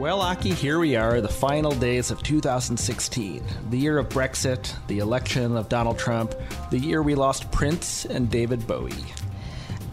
Well, 0.00 0.22
Aki, 0.22 0.54
here 0.54 0.78
we 0.78 0.96
are, 0.96 1.20
the 1.20 1.28
final 1.28 1.72
days 1.72 2.10
of 2.10 2.22
2016, 2.22 3.44
the 3.68 3.76
year 3.76 3.98
of 3.98 4.08
Brexit, 4.08 4.74
the 4.86 5.00
election 5.00 5.58
of 5.58 5.68
Donald 5.68 5.98
Trump, 5.98 6.34
the 6.70 6.78
year 6.78 7.02
we 7.02 7.14
lost 7.14 7.50
Prince 7.52 8.06
and 8.06 8.30
David 8.30 8.66
Bowie. 8.66 8.94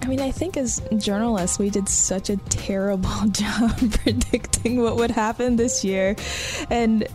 I 0.01 0.05
mean, 0.07 0.21
I 0.21 0.31
think 0.31 0.55
as 0.55 0.81
journalists, 0.98 1.59
we 1.59 1.70
did 1.70 1.89
such 1.89 2.29
a 2.29 2.38
terrible 2.38 3.27
job 3.31 3.77
predicting 3.91 4.81
what 4.81 4.95
would 4.95 5.12
happen 5.12 5.57
this 5.57 5.84
year. 5.84 6.15
And 6.70 7.05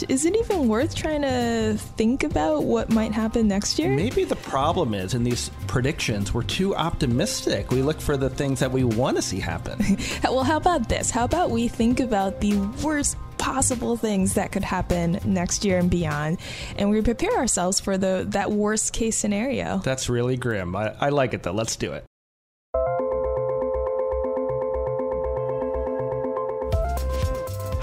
gosh, 0.00 0.10
is 0.10 0.24
it 0.24 0.36
even 0.36 0.68
worth 0.68 0.94
trying 0.94 1.22
to 1.22 1.76
think 1.96 2.24
about 2.24 2.64
what 2.64 2.90
might 2.90 3.12
happen 3.12 3.48
next 3.48 3.78
year? 3.78 3.94
Maybe 3.94 4.24
the 4.24 4.36
problem 4.36 4.94
is 4.94 5.14
in 5.14 5.24
these 5.24 5.50
predictions, 5.66 6.32
we're 6.34 6.42
too 6.42 6.74
optimistic. 6.74 7.70
We 7.70 7.82
look 7.82 8.00
for 8.00 8.16
the 8.16 8.30
things 8.30 8.60
that 8.60 8.70
we 8.70 8.84
want 8.84 9.16
to 9.16 9.22
see 9.22 9.40
happen. 9.40 9.98
well, 10.24 10.44
how 10.44 10.56
about 10.56 10.88
this? 10.88 11.10
How 11.10 11.24
about 11.24 11.50
we 11.50 11.68
think 11.68 12.00
about 12.00 12.40
the 12.40 12.56
worst 12.82 13.16
possible 13.38 13.96
things 13.96 14.34
that 14.34 14.52
could 14.52 14.64
happen 14.64 15.18
next 15.24 15.64
year 15.64 15.78
and 15.78 15.90
beyond, 15.90 16.38
and 16.76 16.90
we 16.90 17.00
prepare 17.00 17.34
ourselves 17.38 17.80
for 17.80 17.96
the 17.96 18.26
that 18.28 18.52
worst 18.52 18.92
case 18.92 19.16
scenario. 19.16 19.78
That's 19.78 20.10
really 20.10 20.36
grim. 20.36 20.76
I, 20.76 20.94
I 21.00 21.08
like 21.08 21.32
it 21.32 21.42
though. 21.42 21.52
Let's 21.52 21.76
do 21.76 21.94
it. 21.94 22.04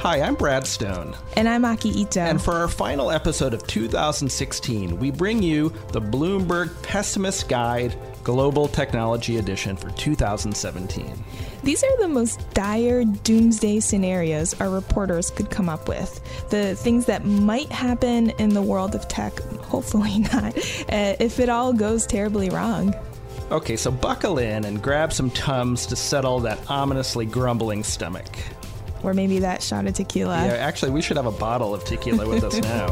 Hi, 0.07 0.21
I'm 0.21 0.35
Brad 0.35 0.65
Stone. 0.65 1.17
And 1.35 1.49
I'm 1.49 1.65
Aki 1.65 1.89
Ito. 1.89 2.21
And 2.21 2.41
for 2.41 2.53
our 2.53 2.69
final 2.69 3.11
episode 3.11 3.53
of 3.53 3.67
2016, 3.67 4.97
we 4.97 5.11
bring 5.11 5.43
you 5.43 5.67
the 5.91 5.99
Bloomberg 5.99 6.81
Pessimist 6.81 7.49
Guide 7.49 7.93
Global 8.23 8.69
Technology 8.69 9.35
Edition 9.35 9.75
for 9.75 9.89
2017. 9.89 11.13
These 11.61 11.83
are 11.83 11.97
the 11.97 12.07
most 12.07 12.39
dire 12.53 13.03
doomsday 13.03 13.81
scenarios 13.81 14.57
our 14.61 14.69
reporters 14.69 15.29
could 15.29 15.49
come 15.49 15.67
up 15.67 15.89
with. 15.89 16.21
The 16.51 16.75
things 16.75 17.05
that 17.07 17.25
might 17.25 17.69
happen 17.69 18.29
in 18.39 18.53
the 18.53 18.61
world 18.61 18.95
of 18.95 19.09
tech, 19.09 19.37
hopefully 19.63 20.19
not, 20.33 20.57
uh, 20.57 21.17
if 21.19 21.41
it 21.41 21.49
all 21.49 21.73
goes 21.73 22.07
terribly 22.07 22.49
wrong. 22.49 22.95
Okay, 23.51 23.75
so 23.75 23.91
buckle 23.91 24.39
in 24.39 24.63
and 24.63 24.81
grab 24.81 25.11
some 25.11 25.29
Tums 25.31 25.85
to 25.87 25.97
settle 25.97 26.39
that 26.41 26.59
ominously 26.69 27.25
grumbling 27.25 27.83
stomach. 27.83 28.27
Or 29.03 29.13
maybe 29.13 29.39
that 29.39 29.61
shot 29.61 29.85
of 29.87 29.93
tequila. 29.93 30.45
Yeah, 30.45 30.53
actually, 30.53 30.91
we 30.91 31.01
should 31.01 31.17
have 31.17 31.25
a 31.25 31.31
bottle 31.31 31.73
of 31.73 31.83
tequila 31.83 32.27
with 32.27 32.43
us 32.43 32.57
now. 32.61 32.87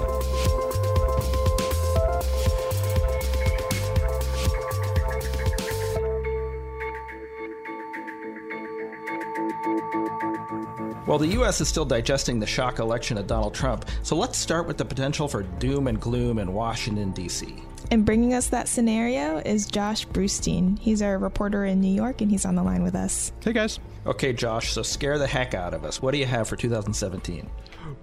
Well, 11.07 11.19
the 11.19 11.27
U.S. 11.27 11.61
is 11.61 11.67
still 11.67 11.85
digesting 11.85 12.39
the 12.39 12.47
shock 12.47 12.79
election 12.79 13.17
of 13.17 13.27
Donald 13.27 13.53
Trump, 13.53 13.85
so 14.01 14.15
let's 14.15 14.39
start 14.39 14.67
with 14.67 14.77
the 14.77 14.85
potential 14.85 15.27
for 15.27 15.43
doom 15.43 15.87
and 15.87 15.99
gloom 16.01 16.39
in 16.39 16.51
Washington, 16.51 17.11
D.C. 17.11 17.63
And 17.91 18.05
bringing 18.05 18.33
us 18.33 18.47
that 18.47 18.67
scenario 18.67 19.37
is 19.37 19.67
Josh 19.67 20.07
Brustein. 20.07 20.79
He's 20.79 21.01
our 21.01 21.17
reporter 21.17 21.65
in 21.65 21.81
New 21.81 21.93
York, 21.93 22.21
and 22.21 22.31
he's 22.31 22.45
on 22.45 22.55
the 22.55 22.63
line 22.63 22.83
with 22.83 22.95
us. 22.95 23.31
Hey, 23.41 23.53
guys. 23.53 23.79
Okay, 24.05 24.33
Josh, 24.33 24.71
so 24.71 24.83
scare 24.83 25.17
the 25.17 25.27
heck 25.27 25.53
out 25.53 25.73
of 25.73 25.83
us. 25.83 26.01
What 26.01 26.11
do 26.11 26.19
you 26.19 26.25
have 26.25 26.47
for 26.47 26.55
2017? 26.55 27.49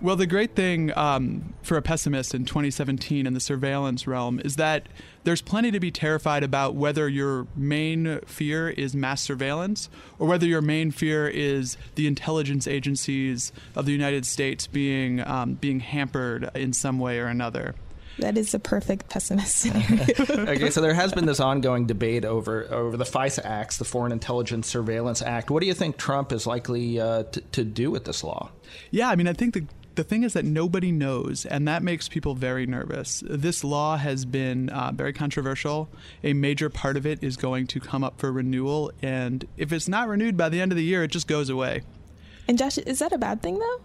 Well, 0.00 0.16
the 0.16 0.26
great 0.26 0.56
thing 0.56 0.96
um, 0.96 1.54
for 1.62 1.76
a 1.76 1.82
pessimist 1.82 2.34
in 2.34 2.44
2017 2.44 3.26
in 3.26 3.34
the 3.34 3.40
surveillance 3.40 4.06
realm 4.06 4.40
is 4.40 4.56
that 4.56 4.88
there's 5.24 5.42
plenty 5.42 5.70
to 5.70 5.80
be 5.80 5.90
terrified 5.90 6.42
about 6.42 6.74
whether 6.74 7.08
your 7.08 7.46
main 7.54 8.20
fear 8.26 8.68
is 8.68 8.94
mass 8.96 9.20
surveillance 9.20 9.88
or 10.18 10.26
whether 10.26 10.46
your 10.46 10.60
main 10.60 10.90
fear 10.90 11.28
is 11.28 11.76
the 11.94 12.06
intelligence 12.06 12.66
agencies 12.66 13.52
of 13.76 13.86
the 13.86 13.92
United 13.92 14.26
States 14.26 14.66
being 14.66 15.20
um, 15.20 15.54
being 15.54 15.80
hampered 15.80 16.50
in 16.54 16.72
some 16.72 16.98
way 16.98 17.18
or 17.18 17.26
another. 17.26 17.74
That 18.18 18.36
is 18.36 18.54
a 18.54 18.58
perfect 18.58 19.08
pessimist 19.08 19.56
scenario. 19.58 20.50
okay, 20.50 20.70
so 20.70 20.80
there 20.80 20.94
has 20.94 21.12
been 21.12 21.26
this 21.26 21.40
ongoing 21.40 21.86
debate 21.86 22.24
over 22.24 22.72
over 22.72 22.96
the 22.96 23.04
FISA 23.04 23.44
Act, 23.44 23.78
the 23.78 23.84
Foreign 23.84 24.12
Intelligence 24.12 24.68
Surveillance 24.68 25.22
Act. 25.22 25.50
What 25.50 25.60
do 25.60 25.66
you 25.66 25.74
think 25.74 25.96
Trump 25.96 26.32
is 26.32 26.46
likely 26.46 27.00
uh, 27.00 27.24
to, 27.24 27.40
to 27.40 27.64
do 27.64 27.90
with 27.90 28.04
this 28.04 28.22
law? 28.22 28.50
Yeah, 28.90 29.08
I 29.08 29.16
mean, 29.16 29.28
I 29.28 29.32
think 29.32 29.54
the 29.54 29.66
the 29.94 30.04
thing 30.04 30.22
is 30.22 30.32
that 30.32 30.44
nobody 30.44 30.90
knows, 30.90 31.44
and 31.44 31.68
that 31.68 31.82
makes 31.82 32.08
people 32.08 32.34
very 32.34 32.66
nervous. 32.66 33.22
This 33.28 33.62
law 33.62 33.96
has 33.96 34.24
been 34.24 34.70
uh, 34.70 34.92
very 34.94 35.12
controversial. 35.12 35.88
A 36.24 36.32
major 36.32 36.70
part 36.70 36.96
of 36.96 37.06
it 37.06 37.22
is 37.22 37.36
going 37.36 37.66
to 37.68 37.80
come 37.80 38.02
up 38.02 38.18
for 38.18 38.32
renewal, 38.32 38.90
and 39.02 39.46
if 39.56 39.72
it's 39.72 39.88
not 39.88 40.08
renewed 40.08 40.36
by 40.36 40.48
the 40.48 40.60
end 40.60 40.72
of 40.72 40.76
the 40.76 40.84
year, 40.84 41.04
it 41.04 41.08
just 41.08 41.26
goes 41.26 41.50
away. 41.50 41.82
And 42.48 42.58
Josh, 42.58 42.78
is 42.78 42.98
that 43.00 43.12
a 43.12 43.18
bad 43.18 43.42
thing, 43.42 43.58
though? 43.58 43.80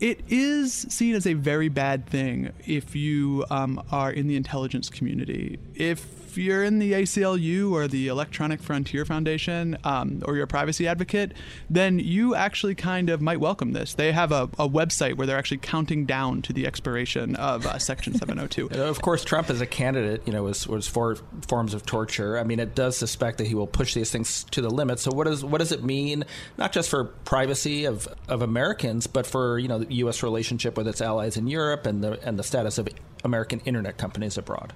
It 0.00 0.22
is 0.28 0.72
seen 0.72 1.14
as 1.14 1.26
a 1.26 1.34
very 1.34 1.68
bad 1.68 2.06
thing 2.06 2.52
if 2.66 2.96
you 2.96 3.44
um, 3.50 3.82
are 3.92 4.10
in 4.10 4.28
the 4.28 4.36
intelligence 4.36 4.88
community. 4.88 5.58
If 5.74 6.19
if 6.30 6.38
you're 6.38 6.62
in 6.62 6.78
the 6.78 6.92
ACLU 6.92 7.72
or 7.72 7.88
the 7.88 8.06
Electronic 8.06 8.62
Frontier 8.62 9.04
Foundation 9.04 9.76
um, 9.82 10.22
or 10.24 10.36
you're 10.36 10.44
a 10.44 10.46
privacy 10.46 10.86
advocate, 10.86 11.32
then 11.68 11.98
you 11.98 12.36
actually 12.36 12.76
kind 12.76 13.10
of 13.10 13.20
might 13.20 13.40
welcome 13.40 13.72
this. 13.72 13.94
They 13.94 14.12
have 14.12 14.30
a, 14.30 14.44
a 14.56 14.68
website 14.68 15.16
where 15.16 15.26
they're 15.26 15.38
actually 15.38 15.58
counting 15.58 16.06
down 16.06 16.42
to 16.42 16.52
the 16.52 16.68
expiration 16.68 17.34
of 17.34 17.66
uh, 17.66 17.78
Section 17.78 18.14
702. 18.14 18.70
of 18.80 19.02
course, 19.02 19.24
Trump 19.24 19.50
as 19.50 19.60
a 19.60 19.66
candidate, 19.66 20.22
you 20.24 20.32
know, 20.32 20.44
was, 20.44 20.68
was 20.68 20.86
for 20.86 21.16
forms 21.48 21.74
of 21.74 21.84
torture. 21.84 22.38
I 22.38 22.44
mean, 22.44 22.60
it 22.60 22.76
does 22.76 22.96
suspect 22.96 23.38
that 23.38 23.48
he 23.48 23.56
will 23.56 23.66
push 23.66 23.94
these 23.94 24.12
things 24.12 24.44
to 24.52 24.62
the 24.62 24.70
limit. 24.70 25.00
So 25.00 25.10
what 25.10 25.26
does 25.26 25.44
what 25.44 25.58
does 25.58 25.72
it 25.72 25.82
mean, 25.82 26.24
not 26.58 26.70
just 26.70 26.90
for 26.90 27.04
privacy 27.04 27.86
of, 27.86 28.06
of 28.28 28.42
Americans, 28.42 29.08
but 29.08 29.26
for 29.26 29.58
you 29.58 29.66
know 29.66 29.80
the 29.80 29.94
U.S. 29.94 30.22
relationship 30.22 30.76
with 30.76 30.86
its 30.86 31.00
allies 31.00 31.36
in 31.36 31.48
Europe 31.48 31.86
and 31.86 32.04
the 32.04 32.20
and 32.26 32.38
the 32.38 32.44
status 32.44 32.78
of 32.78 32.88
American 33.24 33.60
internet 33.60 33.98
companies 33.98 34.38
abroad? 34.38 34.72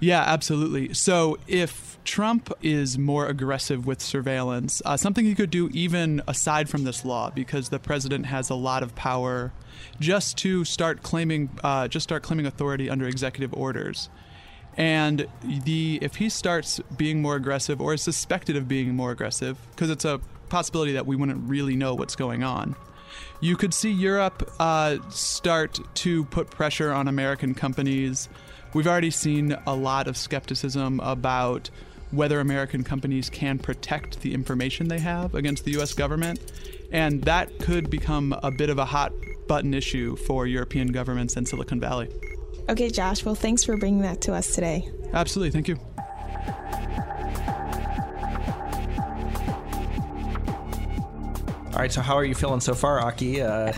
Yeah, 0.00 0.22
absolutely. 0.22 0.94
So 0.94 1.38
if 1.46 1.98
Trump 2.04 2.52
is 2.62 2.96
more 2.96 3.26
aggressive 3.26 3.86
with 3.86 4.00
surveillance, 4.00 4.80
uh, 4.84 4.96
something 4.96 5.24
he 5.24 5.34
could 5.34 5.50
do 5.50 5.68
even 5.72 6.22
aside 6.26 6.68
from 6.68 6.84
this 6.84 7.04
law, 7.04 7.30
because 7.30 7.68
the 7.68 7.78
president 7.78 8.26
has 8.26 8.50
a 8.50 8.54
lot 8.54 8.82
of 8.82 8.94
power, 8.94 9.52
just 10.00 10.38
to 10.38 10.64
start 10.64 11.02
claiming, 11.02 11.50
uh, 11.62 11.88
just 11.88 12.04
start 12.04 12.22
claiming 12.22 12.46
authority 12.46 12.88
under 12.88 13.06
executive 13.06 13.52
orders. 13.52 14.08
And 14.76 15.26
the 15.42 15.98
if 16.02 16.16
he 16.16 16.28
starts 16.28 16.80
being 16.96 17.22
more 17.22 17.36
aggressive 17.36 17.80
or 17.80 17.94
is 17.94 18.02
suspected 18.02 18.56
of 18.56 18.66
being 18.68 18.94
more 18.94 19.10
aggressive, 19.10 19.58
because 19.70 19.90
it's 19.90 20.04
a 20.04 20.20
possibility 20.48 20.92
that 20.92 21.06
we 21.06 21.16
wouldn't 21.16 21.48
really 21.48 21.76
know 21.76 21.94
what's 21.94 22.16
going 22.16 22.42
on. 22.42 22.76
You 23.44 23.56
could 23.56 23.74
see 23.74 23.90
Europe 23.90 24.50
uh, 24.58 24.96
start 25.10 25.78
to 25.96 26.24
put 26.24 26.50
pressure 26.50 26.92
on 26.92 27.08
American 27.08 27.54
companies 27.54 28.28
We've 28.74 28.88
already 28.88 29.12
seen 29.12 29.56
a 29.68 29.74
lot 29.74 30.08
of 30.08 30.16
skepticism 30.16 30.98
about 30.98 31.70
whether 32.10 32.40
American 32.40 32.82
companies 32.82 33.30
can 33.30 33.58
protect 33.58 34.20
the 34.20 34.34
information 34.34 34.88
they 34.88 34.98
have 34.98 35.34
against 35.36 35.64
the 35.64 35.80
US 35.80 35.94
government. 35.94 36.40
And 36.90 37.22
that 37.22 37.56
could 37.60 37.88
become 37.88 38.36
a 38.42 38.50
bit 38.50 38.68
of 38.68 38.78
a 38.78 38.84
hot 38.84 39.12
button 39.46 39.74
issue 39.74 40.16
for 40.16 40.46
European 40.48 40.88
governments 40.88 41.36
and 41.36 41.46
Silicon 41.46 41.78
Valley. 41.78 42.10
Okay, 42.68 42.90
Josh. 42.90 43.24
Well, 43.24 43.36
thanks 43.36 43.62
for 43.62 43.76
bringing 43.76 44.02
that 44.02 44.20
to 44.22 44.34
us 44.34 44.54
today. 44.54 44.88
Absolutely. 45.12 45.52
Thank 45.52 45.68
you. 45.68 45.78
Right, 51.84 51.92
so 51.92 52.00
how 52.00 52.16
are 52.16 52.24
you 52.24 52.34
feeling 52.34 52.60
so 52.60 52.72
far, 52.74 52.98
Aki? 53.00 53.42
Uh... 53.42 53.70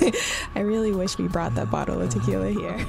I 0.54 0.60
really 0.60 0.92
wish 0.92 1.18
we 1.18 1.26
brought 1.26 1.56
that 1.56 1.72
bottle 1.72 2.00
of 2.00 2.08
tequila 2.08 2.50
here. 2.50 2.86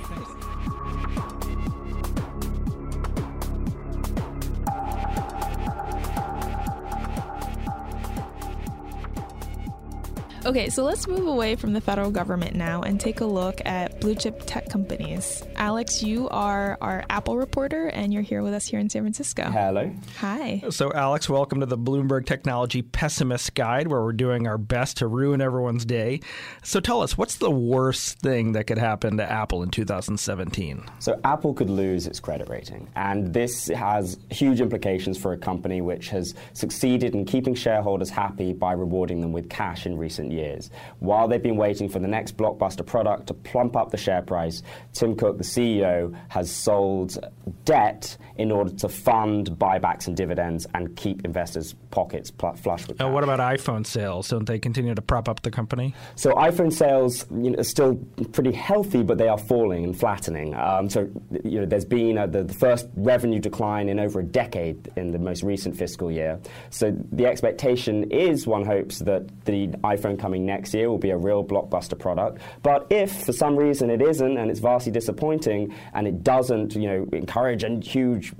Okay, 10.45 10.69
so 10.69 10.83
let's 10.83 11.07
move 11.07 11.25
away 11.25 11.55
from 11.55 11.71
the 11.71 11.79
federal 11.79 12.11
government 12.11 12.53
now 12.53 12.81
and 12.81 12.99
take 12.99 13.21
a 13.21 13.25
look 13.25 13.61
at 13.63 14.01
blue 14.01 14.13
chip 14.13 14.41
tech 14.45 14.69
companies. 14.69 15.41
Alex, 15.55 16.03
you 16.03 16.27
are 16.27 16.77
our 16.81 17.05
Apple 17.09 17.37
reporter 17.37 17.87
and 17.87 18.13
you're 18.13 18.23
here 18.23 18.43
with 18.43 18.53
us 18.53 18.65
here 18.65 18.81
in 18.81 18.89
San 18.89 19.03
Francisco. 19.03 19.43
Hello. 19.43 19.89
Hi. 20.17 20.61
So, 20.69 20.91
Alex, 20.91 21.29
welcome 21.29 21.61
to 21.61 21.65
the 21.65 21.77
Bloomberg 21.77 22.25
Technology 22.25 22.81
Pessimist 22.81 23.55
Guide, 23.55 23.87
where 23.87 24.01
we're 24.01 24.11
doing 24.11 24.45
our 24.45 24.57
best 24.57 24.97
to 24.97 25.07
ruin 25.07 25.39
everyone's 25.39 25.85
day. 25.85 26.19
So, 26.61 26.81
tell 26.81 27.01
us, 27.01 27.17
what's 27.17 27.37
the 27.37 27.49
worst 27.49 28.19
thing 28.19 28.51
that 28.51 28.65
could 28.67 28.77
happen 28.77 29.15
to 29.17 29.31
Apple 29.31 29.63
in 29.63 29.69
2017? 29.69 30.83
So, 30.99 31.21
Apple 31.23 31.53
could 31.53 31.69
lose 31.69 32.05
its 32.05 32.19
credit 32.19 32.49
rating, 32.49 32.89
and 32.97 33.33
this 33.33 33.69
has 33.69 34.17
huge 34.29 34.59
implications 34.59 35.17
for 35.17 35.31
a 35.31 35.37
company 35.37 35.79
which 35.79 36.09
has 36.09 36.35
succeeded 36.51 37.15
in 37.15 37.23
keeping 37.23 37.55
shareholders 37.55 38.09
happy 38.09 38.51
by 38.51 38.73
rewarding 38.73 39.21
them 39.21 39.31
with 39.31 39.49
cash 39.49 39.85
in 39.85 39.97
recent 39.97 40.32
years. 40.33 40.69
While 40.99 41.27
they've 41.27 41.41
been 41.41 41.57
waiting 41.57 41.89
for 41.89 41.99
the 41.99 42.07
next 42.07 42.37
blockbuster 42.37 42.85
product 42.85 43.27
to 43.27 43.33
plump 43.33 43.75
up 43.75 43.91
the 43.91 43.97
share 43.97 44.21
price, 44.21 44.61
Tim 44.93 45.15
Cook, 45.15 45.37
the 45.37 45.43
CEO, 45.43 46.15
has 46.29 46.51
sold 46.51 47.17
debt 47.65 48.17
in 48.37 48.51
order 48.51 48.71
to 48.71 48.89
fund 48.89 49.51
buybacks 49.51 50.07
and 50.07 50.17
dividends 50.17 50.65
and 50.73 50.95
keep 50.95 51.23
investors' 51.23 51.75
pockets 51.91 52.31
pl- 52.31 52.55
flush 52.55 52.81
with. 52.81 52.99
And 52.99 53.09
cash. 53.09 53.13
what 53.13 53.23
about 53.23 53.39
iPhone 53.39 53.85
sales? 53.85 54.27
Don't 54.29 54.45
they 54.45 54.59
continue 54.59 54.95
to 54.95 55.01
prop 55.01 55.29
up 55.29 55.43
the 55.43 55.51
company? 55.51 55.93
So 56.15 56.31
iPhone 56.31 56.73
sales 56.73 57.25
you 57.31 57.51
know, 57.51 57.59
are 57.59 57.63
still 57.63 57.95
pretty 58.31 58.51
healthy, 58.51 59.03
but 59.03 59.17
they 59.17 59.27
are 59.27 59.37
falling 59.37 59.83
and 59.83 59.97
flattening. 59.97 60.55
Um, 60.55 60.89
so 60.89 61.09
you 61.43 61.59
know, 61.59 61.65
there's 61.65 61.85
been 61.85 62.17
a, 62.17 62.27
the, 62.27 62.43
the 62.43 62.53
first 62.53 62.87
revenue 62.95 63.39
decline 63.39 63.89
in 63.89 63.99
over 63.99 64.19
a 64.19 64.23
decade 64.23 64.91
in 64.95 65.11
the 65.11 65.19
most 65.19 65.43
recent 65.43 65.77
fiscal 65.77 66.11
year. 66.11 66.39
So 66.69 66.95
the 67.11 67.27
expectation 67.27 68.11
is, 68.11 68.47
one 68.47 68.65
hopes, 68.65 68.99
that 68.99 69.45
the 69.45 69.67
iPhone 69.83 70.19
coming 70.23 70.45
next 70.45 70.73
year 70.73 70.89
will 70.89 70.97
be 71.09 71.09
a 71.09 71.17
real 71.17 71.43
blockbuster 71.43 71.99
product. 71.99 72.41
But 72.61 72.87
if 72.89 73.25
for 73.25 73.33
some 73.33 73.57
reason 73.57 73.89
it 73.89 74.01
isn't, 74.01 74.37
and 74.37 74.49
it's 74.49 74.61
vastly 74.61 74.93
disappointing, 74.93 75.75
and 75.93 76.07
it 76.07 76.23
doesn't, 76.23 76.75
you 76.75 76.87
know, 76.87 77.07
encourage 77.11 77.65
a 77.65 77.77
huge 77.81 78.31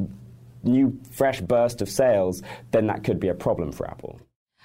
new 0.63 0.97
fresh 1.11 1.41
burst 1.41 1.81
of 1.81 1.89
sales, 1.89 2.41
then 2.71 2.87
that 2.87 3.03
could 3.03 3.19
be 3.19 3.27
a 3.27 3.33
problem 3.33 3.73
for 3.73 3.85
Apple. 3.85 4.17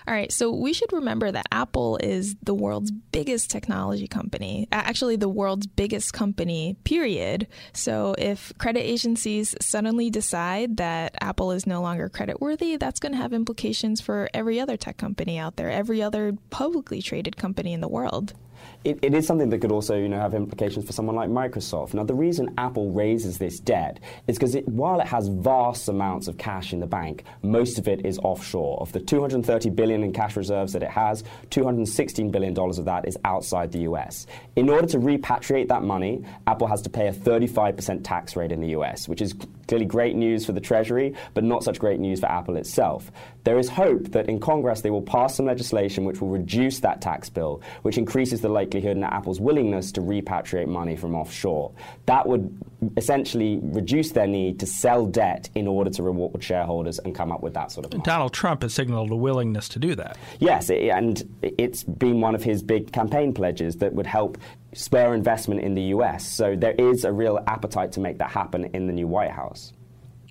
All 0.07 0.15
right, 0.15 0.33
so 0.33 0.51
we 0.51 0.73
should 0.73 0.93
remember 0.93 1.31
that 1.31 1.47
Apple 1.53 1.99
is 1.99 2.37
the 2.43 2.55
world's 2.55 2.91
biggest 2.91 3.51
technology 3.51 4.07
company, 4.07 4.67
actually, 4.73 5.17
the 5.17 5.29
world's 5.29 5.67
biggest 5.67 6.13
company, 6.13 6.77
period. 6.85 7.47
So 7.75 8.15
if 8.17 8.53
credit 8.59 8.81
agencies 8.81 9.55
suddenly 9.61 10.09
decide 10.09 10.79
that 10.79 11.15
Apple 11.21 11.53
is 11.53 11.67
no 11.67 11.83
longer 11.83 12.09
creditworthy, 12.09 12.79
that's 12.79 13.01
going 13.01 13.13
to 13.13 13.19
have 13.19 13.33
implications 13.33 14.01
for 14.01 14.31
every 14.33 14.61
other 14.61 14.77
tech 14.77 14.97
company 14.97 15.39
out 15.39 15.57
there, 15.57 15.71
every 15.71 16.01
other 16.01 16.35
publicly 16.51 17.03
traded 17.03 17.37
company 17.37 17.73
in 17.73 17.81
the 17.81 17.89
world 17.89 18.35
it, 18.85 18.99
it 19.03 19.15
is 19.15 19.27
something 19.27 19.51
that 19.51 19.59
could 19.59 19.73
also 19.73 19.97
you 19.97 20.09
know, 20.09 20.19
have 20.19 20.35
implications 20.35 20.87
for 20.87 20.93
someone 20.93 21.17
like 21.17 21.29
Microsoft. 21.29 21.95
Now, 21.95 22.05
the 22.05 22.15
reason 22.15 22.55
Apple 22.59 22.91
raises 22.91 23.39
this 23.39 23.59
debt 23.59 23.99
is 24.27 24.39
because 24.39 24.57
while 24.67 25.01
it 25.01 25.07
has 25.07 25.29
vast 25.29 25.89
amounts 25.89 26.29
of 26.29 26.39
cash 26.39 26.73
in 26.73 26.81
the 26.81 26.87
bank, 26.87 27.25
most 27.43 27.79
of 27.79 27.89
it 27.89 28.07
is 28.07 28.19
offshore. 28.21 28.81
Of 28.81 28.93
the 28.93 29.01
230 29.01 29.71
billion 29.71 30.05
in 30.05 30.13
cash 30.13 30.37
reserves 30.37 30.73
that 30.75 30.83
it 30.83 30.91
has, 30.91 31.25
216 31.51 32.31
billion 32.31 32.55
dollars 32.55 32.79
of 32.79 32.85
that 32.85 33.07
is 33.07 33.19
outside 33.25 33.73
the 33.73 33.81
US. 33.81 34.27
In 34.55 34.71
order 34.71 34.87
to 34.89 34.99
repatriate 34.99 35.69
that 35.69 35.83
money, 35.83 36.25
Apple 36.47 36.69
has 36.69 36.83
to 36.83 36.91
pay 36.91 37.09
a 37.09 37.13
35% 37.13 38.05
tax 38.05 38.37
rate 38.37 38.53
in 38.53 38.61
the 38.61 38.69
US, 38.69 39.09
which 39.09 39.21
is 39.21 39.35
clearly 39.67 39.87
great 39.87 40.17
news 40.17 40.47
for 40.47 40.53
the 40.53 40.61
Treasury, 40.61 41.15
but 41.35 41.45
not 41.45 41.63
such 41.63 41.79
great 41.79 42.01
news 42.01 42.21
for 42.21 42.27
Apple 42.27 42.57
itself. 42.57 43.11
There 43.45 43.59
is 43.59 43.69
hope 43.69 44.09
that 44.13 44.29
in 44.29 44.41
Congress 44.41 44.81
they 44.81 44.91
will 44.91 45.03
pass 45.03 45.37
some 45.37 45.47
legislation 45.47 46.05
which 46.05 46.21
will 46.21 46.29
reduce 46.29 46.81
that 46.81 47.01
tax 47.01 47.29
bill, 47.29 47.63
which 47.83 47.99
increases 47.99 48.41
the 48.41 48.49
likelihood 48.69 48.97
in 48.99 49.05
Apple's 49.05 49.41
willingness 49.41 49.91
to 49.93 50.01
repatriate 50.01 50.69
money 50.69 50.95
from 50.95 51.15
offshore. 51.15 51.73
That 52.07 52.27
would 52.27 52.55
essentially 52.97 53.59
reduce 53.63 54.13
their 54.13 54.27
need 54.27 54.61
to 54.61 54.67
sell 54.67 55.07
debt 55.07 55.49
in 55.55 55.67
order 55.67 55.91
to 55.91 56.03
reward 56.03 56.43
shareholders 56.43 56.99
and 56.99 57.15
come 57.15 57.33
up 57.33 57.43
with 57.43 57.55
that 57.55 57.73
sort 57.73 57.87
of. 57.87 57.93
Money. 57.93 58.05
Donald 58.05 58.35
Trump 58.35 58.63
has 58.63 58.75
signaled 58.75 59.11
a 59.11 59.17
willingness 59.17 59.69
to 59.71 59.79
do 59.79 59.95
that. 59.95 60.19
Yes, 60.39 60.71
and 60.71 61.23
it's 61.43 61.83
been 61.83 62.21
one 62.21 62.35
of 62.35 62.43
his 62.43 62.63
big 62.63 62.93
campaign 62.93 63.33
pledges 63.33 63.77
that 63.77 63.93
would 63.95 64.07
help 64.07 64.37
spur 64.75 65.15
investment 65.15 65.63
in 65.63 65.75
the 65.75 65.83
US. 65.95 66.29
So 66.29 66.55
there 66.55 66.75
is 66.79 67.05
a 67.05 67.13
real 67.13 67.43
appetite 67.47 67.93
to 67.93 68.01
make 68.01 68.19
that 68.19 68.31
happen 68.31 68.67
in 68.75 68.87
the 68.87 68.93
new 68.93 69.07
White 69.07 69.31
House. 69.31 69.73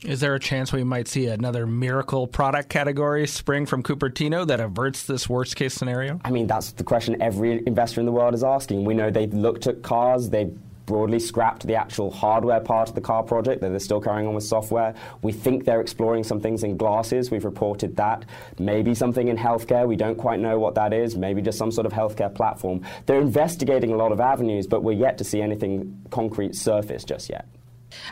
Is 0.04 0.20
there 0.20 0.36
a 0.36 0.40
chance 0.40 0.72
we 0.72 0.84
might 0.84 1.08
see 1.08 1.26
another 1.26 1.66
miracle 1.66 2.28
product 2.28 2.70
category 2.70 3.26
spring 3.26 3.66
from 3.66 3.82
Cupertino 3.82 4.46
that 4.46 4.60
averts 4.60 5.04
this 5.04 5.28
worst 5.28 5.56
case 5.56 5.74
scenario? 5.74 6.22
I 6.24 6.30
mean, 6.30 6.46
that's 6.46 6.72
the 6.74 6.84
question 6.84 7.20
every 7.20 7.66
investor 7.66 8.00
in 8.00 8.06
the 8.06 8.12
world 8.12 8.36
is 8.36 8.44
asking. 8.44 8.86
We 8.86 8.94
know 8.94 9.10
they've 9.10 9.34
looked 9.34 9.66
at 9.66 9.82
cars, 9.82 10.30
they've 10.30 10.56
broadly 10.86 11.20
scrapped 11.20 11.66
the 11.66 11.76
actual 11.76 12.12
hardware 12.12 12.60
part 12.60 12.90
of 12.90 12.96
the 12.96 13.02
car 13.02 13.24
project, 13.24 13.62
that 13.62 13.70
they're 13.70 13.80
still 13.80 14.00
carrying 14.00 14.28
on 14.28 14.36
with 14.36 14.44
software. 14.44 14.94
We 15.24 15.32
think 15.32 15.66
they're 15.66 15.82
exploring 15.82 16.24
some 16.24 16.40
things 16.40 16.64
in 16.64 16.78
glasses. 16.78 17.32
We've 17.32 17.44
reported 17.44 17.96
that. 17.98 18.24
Maybe 18.60 18.94
something 18.94 19.28
in 19.28 19.36
healthcare. 19.36 19.88
We 19.88 19.96
don't 19.96 20.18
quite 20.18 20.40
know 20.40 20.60
what 20.60 20.76
that 20.76 20.94
is. 20.94 21.18
Maybe 21.18 21.42
just 21.42 21.58
some 21.58 21.72
sort 21.72 21.88
of 21.88 21.92
healthcare 21.92 22.34
platform. 22.34 22.84
They're 23.08 23.20
investigating 23.20 23.92
a 23.92 23.98
lot 23.98 24.12
of 24.12 24.20
avenues, 24.20 24.68
but 24.68 24.84
we're 24.84 24.94
yet 24.94 25.18
to 25.18 25.24
see 25.24 25.42
anything 25.42 26.06
concrete 26.12 26.56
surface 26.56 27.04
just 27.04 27.30
yet. 27.32 27.48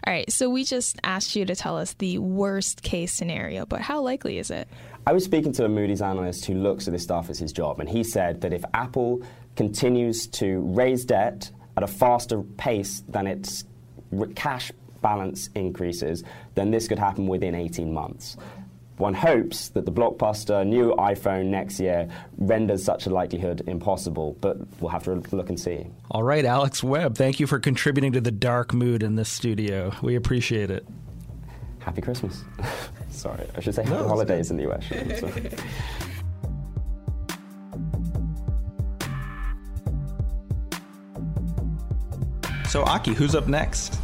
All 0.06 0.14
right, 0.14 0.32
so 0.32 0.50
we 0.50 0.64
just 0.64 1.00
asked 1.04 1.36
you 1.36 1.46
to 1.46 1.56
tell 1.56 1.78
us 1.78 1.94
the 1.94 2.18
worst 2.18 2.82
case 2.82 3.14
scenario, 3.14 3.66
but 3.66 3.82
how 3.82 4.02
likely 4.02 4.38
is 4.38 4.52
it? 4.52 4.68
I 5.08 5.14
was 5.14 5.24
speaking 5.24 5.52
to 5.54 5.66
a 5.66 5.70
Moody's 5.70 6.02
analyst 6.02 6.46
who 6.46 6.56
looks 6.56 6.88
at 6.88 6.94
this 6.94 7.04
stuff 7.04 7.30
as 7.30 7.40
his 7.40 7.52
job, 7.52 7.80
and 7.80 7.88
he 7.88 8.04
said 8.04 8.42
that 8.42 8.54
if 8.54 8.64
Apple 8.74 9.22
continues 9.56 10.28
to 10.28 10.62
raise 10.62 11.06
debt 11.06 11.52
at 11.78 11.84
a 11.84 11.88
faster 11.88 12.42
pace 12.42 13.04
than 13.08 13.28
its 13.28 13.66
cash 14.36 14.72
balance 15.02 15.50
increases, 15.56 16.24
then 16.56 16.72
this 16.72 16.88
could 16.88 17.00
happen 17.00 17.28
within 17.28 17.54
18 17.54 17.94
months 17.94 18.38
one 18.98 19.14
hopes 19.14 19.70
that 19.70 19.86
the 19.86 19.92
blockbuster 19.92 20.66
new 20.66 20.96
iPhone 20.96 21.48
next 21.48 21.80
year 21.80 22.08
renders 22.38 22.84
such 22.84 23.06
a 23.08 23.10
likelihood 23.10 23.62
impossible, 23.68 24.38
but 24.40 24.58
we'll 24.80 24.92
have 24.92 25.04
to 25.04 25.22
look 25.36 25.50
and 25.50 25.60
see. 25.60 25.86
All 26.12 26.24
right, 26.24 26.46
Alex 26.46 26.84
Webb, 26.84 27.18
thank 27.18 27.40
you 27.40 27.48
for 27.48 27.60
contributing 27.60 28.14
to 28.14 28.22
the 28.22 28.32
dark 28.32 28.74
mood 28.74 29.04
in 29.04 29.16
this 29.16 29.30
studio. 29.30 29.94
We 30.02 30.16
appreciate 30.16 30.72
it. 30.72 30.88
Happy 31.80 32.02
Christmas. 32.02 32.44
Sorry, 33.10 33.46
I 33.56 33.60
should 33.60 33.76
say 33.76 33.84
happy 33.84 33.96
no, 33.96 34.08
holidays 34.08 34.50
in 34.50 34.58
the 34.58 34.72
US. 34.72 34.86
so, 42.70 42.84
Aki, 42.84 43.14
who's 43.14 43.36
up 43.36 43.48
next? 43.48 44.00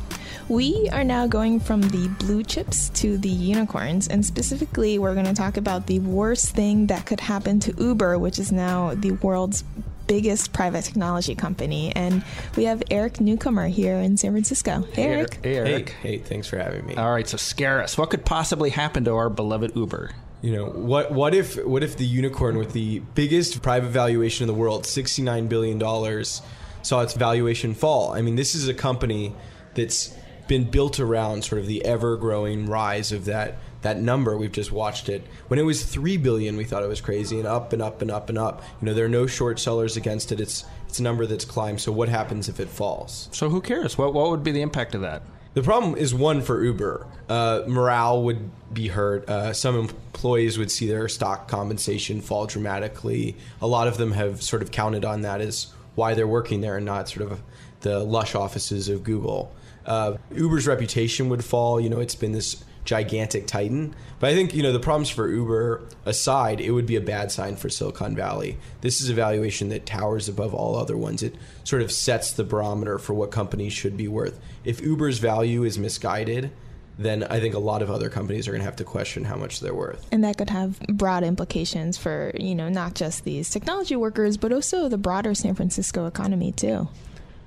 We 0.51 0.89
are 0.92 1.06
now 1.06 1.27
going 1.27 1.62
from 1.62 1.80
the 1.80 2.10
blue 2.20 2.43
chips 2.43 2.89
to 2.96 3.17
the 3.17 3.29
unicorns, 3.29 4.10
and 4.10 4.25
specifically, 4.25 5.00
we're 5.00 5.13
going 5.13 5.25
to 5.25 5.34
talk 5.34 5.55
about 5.55 5.88
the 5.88 6.00
worst 6.00 6.53
thing 6.53 6.88
that 6.88 7.05
could 7.05 7.22
happen 7.22 7.62
to 7.62 7.74
Uber, 7.81 8.20
which 8.20 8.38
is 8.38 8.51
now 8.51 8.93
the 8.93 9.12
world's 9.12 9.63
biggest 10.08 10.51
private 10.51 10.84
technology 10.84 11.36
company. 11.36 11.96
And 11.96 12.22
we 12.58 12.65
have 12.65 12.84
Eric 12.91 13.22
Newcomer 13.22 13.70
here 13.70 13.96
in 13.96 14.17
San 14.17 14.34
Francisco. 14.34 14.86
Hey, 14.91 15.03
Eric. 15.03 15.39
Hey, 15.41 15.55
Eric. 15.55 15.89
Hey, 15.91 16.10
hey, 16.10 16.17
thanks 16.17 16.50
for 16.50 16.58
having 16.58 16.86
me. 16.86 16.96
All 16.96 17.13
right, 17.13 17.29
so 17.29 17.38
scare 17.38 17.81
us. 17.81 17.98
What 17.98 18.10
could 18.10 18.25
possibly 18.25 18.72
happen 18.72 19.05
to 19.05 19.13
our 19.13 19.29
beloved 19.29 19.74
Uber? 19.77 20.12
You 20.41 20.51
know 20.51 20.65
what? 20.65 21.13
What 21.13 21.34
if? 21.34 21.65
What 21.65 21.81
if 21.81 21.96
the 21.96 22.05
unicorn 22.05 22.58
with 22.58 22.74
the 22.74 23.00
biggest 23.15 23.62
private 23.62 23.91
valuation 23.91 24.43
in 24.43 24.48
the 24.48 24.60
world, 24.60 24.86
sixty-nine 24.86 25.48
billion 25.48 25.77
dollars, 25.77 26.41
saw 26.81 27.03
its 27.03 27.13
valuation 27.13 27.74
fall? 27.74 28.12
I 28.12 28.22
mean, 28.22 28.36
this 28.36 28.53
is 28.53 28.67
a 28.67 28.74
company 28.74 29.34
that's 29.75 30.13
been 30.48 30.69
built 30.69 31.00
around 31.00 31.43
sort 31.43 31.62
of 31.62 31.67
the 31.67 31.83
ever 31.86 32.17
growing 32.17 32.65
rise 32.65 33.12
of 33.12 33.25
that 33.25 33.57
that 33.81 34.00
number. 34.00 34.38
We've 34.38 34.51
just 34.51 34.71
watched 34.71 35.10
it. 35.10 35.25
When 35.48 35.60
it 35.60 35.63
was 35.63 35.83
3 35.83 36.17
billion 36.17 36.55
we 36.55 36.63
thought 36.63 36.83
it 36.83 36.89
was 36.89 37.01
crazy 37.01 37.39
and 37.39 37.48
up 37.48 37.74
and 37.74 37.81
up 37.81 38.01
and 38.01 38.12
up 38.12 38.29
and 38.29 38.38
up. 38.38 38.62
You 38.79 38.88
know 38.88 38.93
there 38.93 39.05
are 39.05 39.10
no 39.10 39.27
short 39.27 39.60
sellers 39.60 39.98
against 39.98 40.31
it. 40.31 40.39
It's 40.39 40.65
it's 40.88 41.00
a 41.00 41.03
number 41.03 41.25
that's 41.25 41.45
climbed. 41.45 41.81
So 41.81 41.91
what 41.91 42.10
happens 42.10 42.50
if 42.50 42.60
it 42.60 42.69
falls? 42.69 43.29
So 43.31 43.50
who 43.50 43.62
cares? 43.62 43.98
What 43.98 44.13
what 44.13 44.29
would 44.29 44.43
be 44.43 44.51
the 44.51 44.62
impact 44.62 44.95
of 44.95 45.01
that? 45.01 45.24
The 45.53 45.62
problem 45.62 45.95
is 45.95 46.13
one 46.13 46.41
for 46.41 46.63
Uber. 46.63 47.07
Uh, 47.27 47.63
morale 47.67 48.24
would 48.24 48.50
be 48.74 48.88
hurt. 48.88 49.27
Uh, 49.29 49.51
some 49.51 49.75
employees 49.75 50.57
would 50.57 50.71
see 50.71 50.88
their 50.88 51.10
stock 51.10 51.50
compensation 51.50 52.21
fall 52.21 52.45
dramatically. 52.45 53.36
A 53.62 53.67
lot 53.67 53.89
of 53.89 53.98
them 53.98 54.13
have 54.13 54.41
sort 54.41 54.62
of 54.62 54.71
counted 54.71 55.03
on 55.03 55.21
that 55.21 55.41
as 55.41 55.74
why 55.95 56.13
they're 56.13 56.27
working 56.27 56.62
there 56.62 56.77
and 56.77 56.86
not 56.86 57.10
sort 57.10 57.29
of 57.29 57.41
the 57.81 58.00
lush 58.00 58.35
offices 58.35 58.89
of 58.89 59.03
Google 59.03 59.53
uh, 59.85 60.17
Uber's 60.33 60.67
reputation 60.67 61.29
would 61.29 61.43
fall. 61.43 61.79
You 61.79 61.89
know, 61.89 62.00
it's 62.00 62.15
been 62.15 62.31
this 62.31 62.63
gigantic 62.83 63.45
titan. 63.45 63.95
But 64.19 64.31
I 64.31 64.33
think, 64.33 64.53
you 64.53 64.63
know, 64.63 64.71
the 64.71 64.79
problems 64.79 65.09
for 65.09 65.29
Uber 65.29 65.83
aside, 66.05 66.59
it 66.59 66.71
would 66.71 66.85
be 66.85 66.95
a 66.95 67.01
bad 67.01 67.31
sign 67.31 67.55
for 67.55 67.69
Silicon 67.69 68.15
Valley. 68.15 68.57
This 68.81 69.01
is 69.01 69.09
a 69.09 69.13
valuation 69.13 69.69
that 69.69 69.85
towers 69.85 70.27
above 70.27 70.53
all 70.53 70.75
other 70.75 70.97
ones. 70.97 71.21
It 71.21 71.35
sort 71.63 71.81
of 71.81 71.91
sets 71.91 72.31
the 72.31 72.43
barometer 72.43 72.97
for 72.97 73.13
what 73.13 73.31
companies 73.31 73.73
should 73.73 73.97
be 73.97 74.07
worth. 74.07 74.39
If 74.63 74.81
Uber's 74.81 75.19
value 75.19 75.63
is 75.63 75.77
misguided, 75.77 76.51
then 76.97 77.23
I 77.23 77.39
think 77.39 77.55
a 77.55 77.59
lot 77.59 77.81
of 77.81 77.89
other 77.89 78.09
companies 78.09 78.47
are 78.47 78.51
going 78.51 78.61
to 78.61 78.65
have 78.65 78.75
to 78.77 78.83
question 78.83 79.23
how 79.23 79.35
much 79.35 79.59
they're 79.59 79.73
worth. 79.73 80.05
And 80.11 80.23
that 80.23 80.38
could 80.38 80.50
have 80.50 80.79
broad 80.88 81.23
implications 81.23 81.97
for, 81.97 82.31
you 82.35 82.53
know, 82.53 82.69
not 82.69 82.95
just 82.95 83.23
these 83.23 83.50
technology 83.50 83.95
workers, 83.95 84.38
but 84.38 84.51
also 84.51 84.89
the 84.89 84.97
broader 84.97 85.33
San 85.33 85.55
Francisco 85.55 86.05
economy, 86.05 86.51
too. 86.51 86.88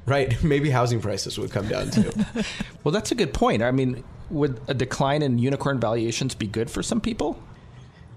Right. 0.06 0.42
Maybe 0.44 0.70
housing 0.70 1.00
prices 1.00 1.38
would 1.38 1.50
come 1.50 1.68
down 1.68 1.90
too. 1.90 2.12
well, 2.84 2.92
that's 2.92 3.12
a 3.12 3.14
good 3.14 3.32
point. 3.32 3.62
I 3.62 3.70
mean, 3.70 4.04
would 4.30 4.60
a 4.68 4.74
decline 4.74 5.22
in 5.22 5.38
unicorn 5.38 5.80
valuations 5.80 6.34
be 6.34 6.46
good 6.46 6.70
for 6.70 6.82
some 6.82 7.00
people? 7.00 7.42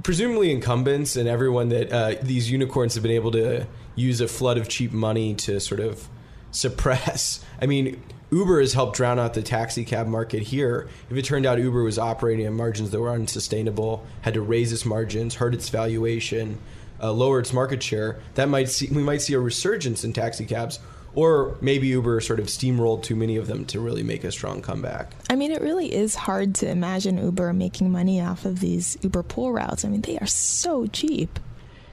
Presumably, 0.03 0.51
incumbents 0.51 1.15
and 1.15 1.27
everyone 1.27 1.69
that 1.69 1.91
uh, 1.91 2.15
these 2.21 2.51
unicorns 2.51 2.93
have 2.93 3.03
been 3.03 3.11
able 3.11 3.31
to 3.31 3.65
use 3.95 4.21
a 4.21 4.27
flood 4.27 4.57
of 4.57 4.67
cheap 4.67 4.91
money 4.91 5.33
to 5.33 5.59
sort 5.59 5.79
of 5.79 6.07
suppress. 6.51 7.43
I 7.61 7.65
mean, 7.65 8.01
Uber 8.31 8.59
has 8.59 8.73
helped 8.73 8.95
drown 8.95 9.19
out 9.19 9.33
the 9.33 9.41
taxi 9.41 9.85
cab 9.85 10.07
market 10.07 10.43
here. 10.43 10.87
If 11.09 11.17
it 11.17 11.23
turned 11.25 11.45
out 11.45 11.59
Uber 11.59 11.83
was 11.83 11.97
operating 11.97 12.45
at 12.45 12.53
margins 12.53 12.91
that 12.91 12.99
were 12.99 13.09
unsustainable, 13.09 14.05
had 14.21 14.33
to 14.33 14.41
raise 14.41 14.73
its 14.73 14.85
margins, 14.85 15.35
hurt 15.35 15.53
its 15.53 15.69
valuation, 15.69 16.59
uh, 17.01 17.11
lower 17.11 17.39
its 17.39 17.53
market 17.53 17.81
share, 17.81 18.19
that 18.35 18.49
might 18.49 18.69
see 18.69 18.87
we 18.91 19.01
might 19.01 19.21
see 19.21 19.33
a 19.33 19.39
resurgence 19.39 20.03
in 20.03 20.13
taxi 20.13 20.45
cabs. 20.45 20.79
Or 21.17 21.57
maybe 21.61 21.87
Uber 21.87 22.21
sort 22.21 22.39
of 22.39 22.45
steamrolled 22.45 23.01
too 23.01 23.15
many 23.15 23.37
of 23.37 23.47
them 23.47 23.65
to 23.65 23.79
really 23.79 24.03
make 24.03 24.23
a 24.23 24.31
strong 24.31 24.61
comeback. 24.61 25.13
I 25.31 25.35
mean, 25.35 25.51
it 25.51 25.63
really 25.63 25.91
is 25.91 26.13
hard 26.13 26.53
to 26.55 26.69
imagine 26.69 27.17
Uber 27.17 27.53
making 27.53 27.91
money 27.91 28.21
off 28.21 28.45
of 28.45 28.59
these 28.59 28.99
Uber 29.01 29.23
pool 29.23 29.51
routes. 29.51 29.83
I 29.83 29.87
mean, 29.87 30.01
they 30.01 30.19
are 30.19 30.27
so 30.27 30.85
cheap. 30.85 31.39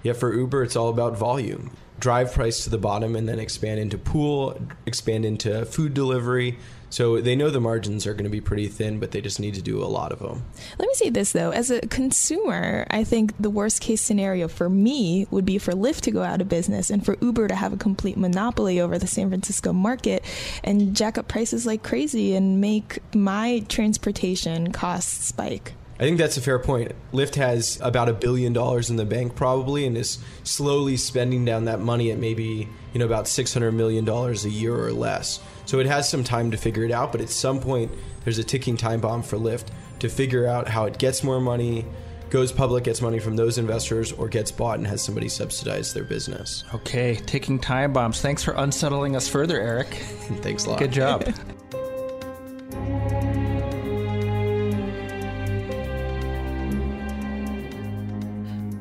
Yeah, 0.03 0.13
for 0.13 0.35
Uber, 0.35 0.63
it's 0.65 0.77
all 0.77 0.91
about 0.91 1.17
volume 1.17 1.71
drive 2.01 2.33
price 2.33 2.65
to 2.65 2.71
the 2.71 2.79
bottom 2.79 3.17
and 3.17 3.29
then 3.29 3.39
expand 3.39 3.81
into 3.81 3.99
pool, 3.99 4.61
expand 4.87 5.25
into 5.25 5.65
food 5.65 5.95
delivery. 5.95 6.59
So 6.91 7.21
they 7.21 7.35
know 7.35 7.51
the 7.51 7.61
margins 7.61 8.07
are 8.07 8.13
going 8.13 8.25
to 8.25 8.31
be 8.31 8.41
pretty 8.41 8.69
thin, 8.69 9.01
but 9.01 9.11
they 9.11 9.21
just 9.21 9.41
need 9.41 9.55
to 9.55 9.63
do 9.63 9.83
a 9.83 9.87
lot 9.87 10.13
of 10.13 10.21
them. 10.21 10.45
Let 10.79 10.87
me 10.87 10.95
say 10.95 11.11
this 11.11 11.33
though, 11.33 11.51
as 11.51 11.71
a 11.71 11.81
consumer, 11.89 12.87
I 12.89 13.03
think 13.03 13.35
the 13.37 13.51
worst 13.51 13.81
case 13.81 14.01
scenario 14.01 14.47
for 14.47 14.69
me 14.69 15.27
would 15.33 15.45
be 15.45 15.59
for 15.59 15.73
Lyft 15.73 16.03
to 16.03 16.13
go 16.13 16.23
out 16.23 16.41
of 16.41 16.49
business 16.49 16.91
and 16.91 17.05
for 17.05 17.17
Uber 17.21 17.49
to 17.49 17.57
have 17.57 17.73
a 17.73 17.77
complete 17.77 18.17
monopoly 18.17 18.79
over 18.79 18.97
the 18.97 19.09
San 19.09 19.29
Francisco 19.29 19.73
market 19.73 20.25
and 20.63 20.95
jack 20.95 21.19
up 21.19 21.27
prices 21.27 21.67
like 21.67 21.83
crazy 21.83 22.37
and 22.37 22.61
make 22.61 23.01
my 23.13 23.65
transportation 23.69 24.71
costs 24.71 25.27
spike. 25.27 25.75
I 25.99 26.03
think 26.03 26.19
that's 26.19 26.37
a 26.37 26.41
fair 26.41 26.59
point. 26.59 26.93
Lyft 27.13 27.37
has 27.37 27.79
about 27.81 28.09
a 28.09 28.13
billion 28.13 28.53
dollars 28.53 28.91
in 28.91 28.97
the 28.97 29.05
bank 29.05 29.37
probably 29.37 29.87
and 29.87 29.97
is 29.97 30.19
slowly 30.43 30.97
spending 30.97 31.45
down 31.45 31.67
that 31.67 31.81
money 31.81 32.11
at 32.11 32.19
maybe, 32.19 32.69
you 32.93 32.99
know, 32.99 33.05
about 33.07 33.29
600 33.29 33.71
million 33.73 34.05
dollars 34.05 34.45
a 34.45 34.51
year 34.51 34.75
or 34.75 34.93
less. 34.93 35.41
So 35.67 35.79
it 35.79 35.87
has 35.87 36.09
some 36.09 36.25
time 36.25 36.51
to 36.51 36.57
figure 36.57 36.85
it 36.85 36.91
out, 36.91 37.13
but 37.13 37.21
at 37.21 37.29
some 37.29 37.61
point 37.61 37.93
there's 38.25 38.39
a 38.39 38.45
ticking 38.45 38.77
time 38.77 39.01
bomb 39.01 39.23
for 39.23 39.37
Lyft 39.37 39.67
to 40.01 40.09
figure 40.09 40.47
out 40.47 40.69
how 40.69 40.85
it 40.85 40.99
gets 40.99 41.23
more 41.23 41.41
money, 41.41 41.87
goes 42.29 42.51
public, 42.51 42.85
gets 42.85 43.01
money 43.01 43.21
from 43.21 43.37
those 43.37 43.59
investors, 43.59 44.11
or 44.11 44.29
gets 44.29 44.51
bought 44.51 44.79
and 44.79 44.87
has 44.89 45.01
somebody 45.01 45.29
subsidize 45.29 45.95
their 45.95 46.05
business. 46.05 46.65
Okay, 46.75 47.15
ticking 47.15 47.61
time 47.61 47.93
bombs. 47.93 48.21
Thanks 48.21 48.43
for 48.43 48.55
unsettling 48.55 49.15
us 49.15 49.29
further, 49.29 49.61
Eric. 49.61 49.87
Thanks 50.43 50.65
a 50.65 50.71
lot. 50.71 50.79
Good 50.81 50.93
job. 50.93 51.33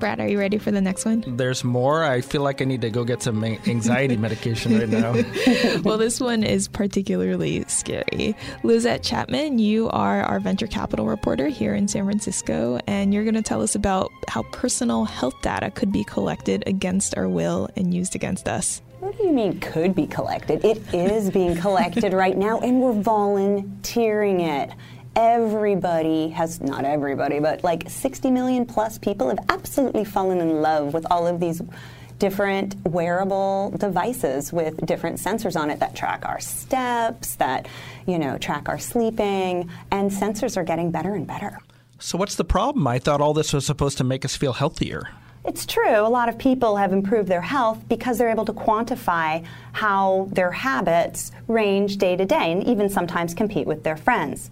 Brad, 0.04 0.20
are 0.20 0.28
you 0.28 0.38
ready 0.38 0.58
for 0.58 0.70
the 0.70 0.82
next 0.82 1.06
one? 1.06 1.24
There's 1.26 1.64
more. 1.64 2.04
I 2.04 2.20
feel 2.20 2.42
like 2.42 2.62
I 2.62 2.66
need 2.66 2.82
to 2.82 2.90
go 2.90 3.06
get 3.06 3.24
some 3.24 3.42
anxiety 3.42 4.18
medication 4.18 4.78
right 4.78 4.90
now. 4.90 5.14
well, 5.84 5.98
this 5.98 6.20
one 6.20 6.44
is 6.44 6.68
particularly 6.68 7.64
scary. 7.70 8.36
Lizette 8.64 9.02
Chapman, 9.02 9.60
you 9.60 9.90
are 9.92 10.22
our 10.24 10.42
venture 10.42 10.68
capital 10.68 11.08
reporter 11.08 11.48
here 11.48 11.74
in 11.74 11.88
San 11.88 12.04
Francisco, 12.04 12.80
and 12.86 13.14
you're 13.14 13.24
going 13.24 13.34
to 13.36 13.42
tell 13.42 13.62
us 13.62 13.76
about 13.76 14.12
how 14.28 14.44
personal 14.52 15.06
health 15.06 15.42
data 15.42 15.72
could 15.72 15.94
be 15.94 16.04
collected 16.04 16.66
against 16.68 17.18
our 17.18 17.30
will 17.30 17.70
and 17.78 17.94
used 17.94 18.14
against 18.14 18.50
us. 18.50 18.82
What 19.00 19.18
do 19.18 19.24
you 19.24 19.32
mean 19.32 19.62
could 19.62 19.96
be 19.96 20.08
collected? 20.08 20.66
It 20.66 20.82
is 20.94 21.30
being 21.30 21.56
collected 21.56 22.12
right 22.24 22.38
now, 22.38 22.60
and 22.60 22.82
we're 22.82 22.92
volunteering 22.92 24.42
it 24.42 24.72
everybody 25.16 26.30
has, 26.30 26.62
not 26.62 26.86
everybody, 26.86 27.40
but 27.40 27.64
like 27.64 27.90
60 27.90 28.32
million 28.32 28.66
plus 28.66 28.98
people 28.98 29.30
have 29.30 29.40
absolutely 29.50 30.06
fallen 30.06 30.40
in 30.42 30.62
love 30.62 30.94
with 30.94 31.06
all 31.12 31.28
of 31.28 31.40
these 31.40 31.62
different 32.20 32.76
wearable 32.88 33.74
devices 33.78 34.54
with 34.54 34.78
different 34.86 35.20
sensors 35.20 35.60
on 35.60 35.70
it 35.70 35.80
that 35.80 35.96
track 35.96 36.26
our 36.26 36.40
steps, 36.40 37.36
that, 37.36 37.68
you 38.06 38.18
know, 38.18 38.38
track 38.38 38.70
our 38.70 38.80
sleeping, 38.80 39.70
and 39.92 40.10
sensors 40.10 40.56
are 40.56 40.64
getting 40.64 40.90
better 40.90 41.16
and 41.16 41.28
better. 41.28 41.60
So 42.00 42.18
what's 42.18 42.36
the 42.36 42.46
problem? 42.46 42.88
I 42.88 43.00
thought 43.00 43.22
all 43.22 43.34
this 43.34 43.54
was 43.54 43.66
supposed 43.66 43.98
to 43.98 44.04
make 44.04 44.26
us 44.26 44.36
feel 44.36 44.54
healthier. 44.54 45.10
It's 45.46 45.66
true. 45.66 46.00
A 46.00 46.08
lot 46.08 46.30
of 46.30 46.38
people 46.38 46.78
have 46.78 46.94
improved 46.94 47.28
their 47.28 47.42
health 47.42 47.84
because 47.90 48.18
they're 48.18 48.30
able 48.30 48.46
to 48.46 48.54
quantify 48.54 49.44
how 49.74 50.30
their 50.32 50.52
habits 50.52 51.34
range 51.48 51.98
day 51.98 52.16
to 52.16 52.24
day 52.24 52.54
and 52.54 52.64
even 52.64 52.88
sometimes 52.88 53.34
compete 53.34 53.68
with 53.68 53.84
their 53.84 53.98
friends. 53.98 54.50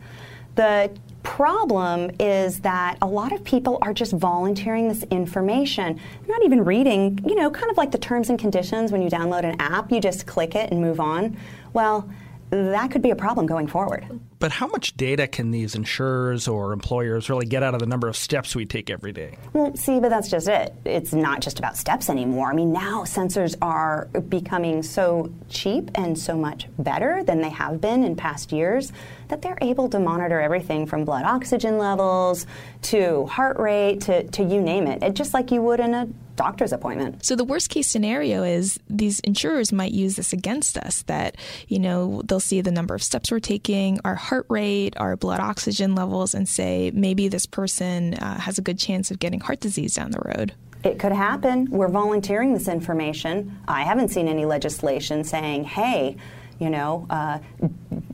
The 0.62 0.92
problem 1.24 2.12
is 2.20 2.60
that 2.60 3.00
a 3.02 3.08
lot 3.08 3.32
of 3.32 3.44
people 3.44 3.80
are 3.82 3.96
just 3.96 4.14
volunteering 4.14 4.90
this 4.90 5.02
information. 5.10 5.96
They're 5.96 6.38
not 6.38 6.46
even 6.46 6.64
reading, 6.64 7.20
you 7.28 7.34
know, 7.34 7.50
kind 7.50 7.72
of 7.72 7.78
like 7.78 7.90
the 7.90 7.98
terms 7.98 8.30
and 8.30 8.38
conditions 8.38 8.92
when 8.92 9.02
you 9.02 9.10
download 9.10 9.44
an 9.44 9.60
app, 9.60 9.92
you 9.92 10.00
just 10.00 10.28
click 10.28 10.54
it 10.54 10.70
and 10.70 10.80
move 10.80 11.00
on. 11.00 11.36
Well, 11.74 12.08
that 12.52 12.92
could 12.92 13.02
be 13.02 13.12
a 13.12 13.16
problem 13.16 13.46
going 13.46 13.68
forward. 13.68 14.06
But 14.40 14.52
how 14.52 14.68
much 14.68 14.98
data 14.98 15.26
can 15.26 15.52
these 15.52 15.74
insurers 15.74 16.48
or 16.48 16.74
employers 16.74 17.30
really 17.30 17.46
get 17.46 17.64
out 17.64 17.74
of 17.74 17.80
the 17.80 17.86
number 17.86 18.10
of 18.10 18.18
steps 18.18 18.56
we 18.56 18.66
take 18.66 18.90
every 18.90 19.14
day? 19.14 19.38
Well, 19.54 19.76
see, 19.76 20.00
but 20.00 20.10
that's 20.10 20.30
just 20.30 20.50
it. 20.50 20.74
It's 20.84 21.14
not 21.14 21.42
just 21.42 21.60
about 21.60 21.78
steps 21.78 22.10
anymore. 22.10 22.50
I 22.52 22.54
mean, 22.54 22.74
now 22.74 23.04
sensors 23.04 23.56
are 23.62 24.08
becoming 24.28 24.84
so 24.84 25.32
cheap 25.48 25.92
and 25.96 26.18
so 26.18 26.36
much 26.36 26.68
better 26.78 27.24
than 27.24 27.40
they 27.40 27.50
have 27.50 27.80
been 27.80 28.04
in 28.04 28.16
past 28.16 28.52
years 28.52 28.92
that 29.30 29.42
they're 29.42 29.58
able 29.62 29.88
to 29.90 30.00
monitor 30.00 30.42
everything 30.42 30.86
from 30.86 31.06
blood 31.06 31.24
oxygen 31.24 31.78
levels 31.78 32.46
to 32.82 33.26
heart 33.28 33.58
rate 33.60 34.02
to, 34.02 34.24
to 34.32 34.44
you 34.44 34.60
name 34.60 34.88
it, 34.88 35.14
just 35.14 35.34
like 35.34 35.52
you 35.52 35.62
would 35.62 35.80
in 35.80 35.94
a 35.94 36.08
doctor's 36.42 36.74
appointment. 36.74 37.24
So 37.24 37.36
the 37.36 37.44
worst 37.44 37.70
case 37.70 37.88
scenario 37.88 38.42
is 38.42 38.80
these 38.90 39.20
insurers 39.20 39.72
might 39.72 39.92
use 39.92 40.16
this 40.16 40.34
against 40.34 40.76
us 40.76 41.04
that, 41.04 41.36
you 41.68 41.78
know, 41.78 42.24
they'll 42.26 42.40
see 42.40 42.62
the 42.62 42.72
number 42.72 42.96
of 42.96 43.04
steps 43.04 43.32
we're 43.32 43.40
taking, 43.40 44.00
our 44.04 44.16
heart 44.16 44.48
rate, 44.50 44.96
our 44.98 45.16
blood 45.16 45.40
oxygen 45.40 45.94
levels, 45.94 46.34
and 46.34 46.50
say 46.50 46.90
maybe 46.96 47.28
this 47.28 47.46
person 47.46 48.16
uh, 48.16 48.40
has 48.40 48.58
a 48.58 48.62
good 48.62 48.80
chance 48.80 49.12
of 49.12 49.20
getting 49.20 49.40
heart 49.40 49.60
disease 49.60 49.94
down 49.94 50.10
the 50.10 50.22
road. 50.26 50.54
It 50.84 50.98
could 50.98 51.12
happen. 51.12 51.70
We're 51.70 51.90
volunteering 51.90 52.56
this 52.56 52.68
information. 52.68 53.60
I 53.68 53.84
haven't 53.84 54.10
seen 54.10 54.28
any 54.28 54.46
legislation 54.46 55.24
saying, 55.24 55.66
hey, 55.66 56.18
you 56.62 56.70
know, 56.70 57.08
uh, 57.10 57.40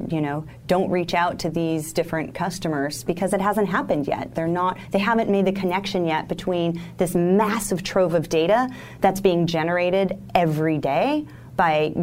you 0.10 0.22
know, 0.22 0.46
don't 0.68 0.90
reach 0.90 1.14
out 1.14 1.38
to 1.40 1.50
these 1.50 1.92
different 1.92 2.34
customers 2.34 3.04
because 3.04 3.34
it 3.34 3.42
hasn't 3.42 3.68
happened 3.68 4.08
yet. 4.08 4.34
They're 4.34 4.48
not, 4.48 4.78
they 4.92 5.00
haven't 5.00 5.30
made 5.30 5.46
the 5.46 5.52
connection 5.52 6.06
yet 6.06 6.30
between 6.30 6.82
this 6.96 7.14
massive 7.14 7.84
trove 7.84 8.14
of 8.14 8.30
data 8.30 8.70
that's 9.02 9.20
being 9.20 9.48
generated 9.48 10.18
every 10.34 10.78
day 10.78 11.28
by 11.56 11.94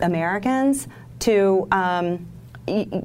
Americans 0.00 0.88
to. 1.20 1.68
Um, 1.70 2.26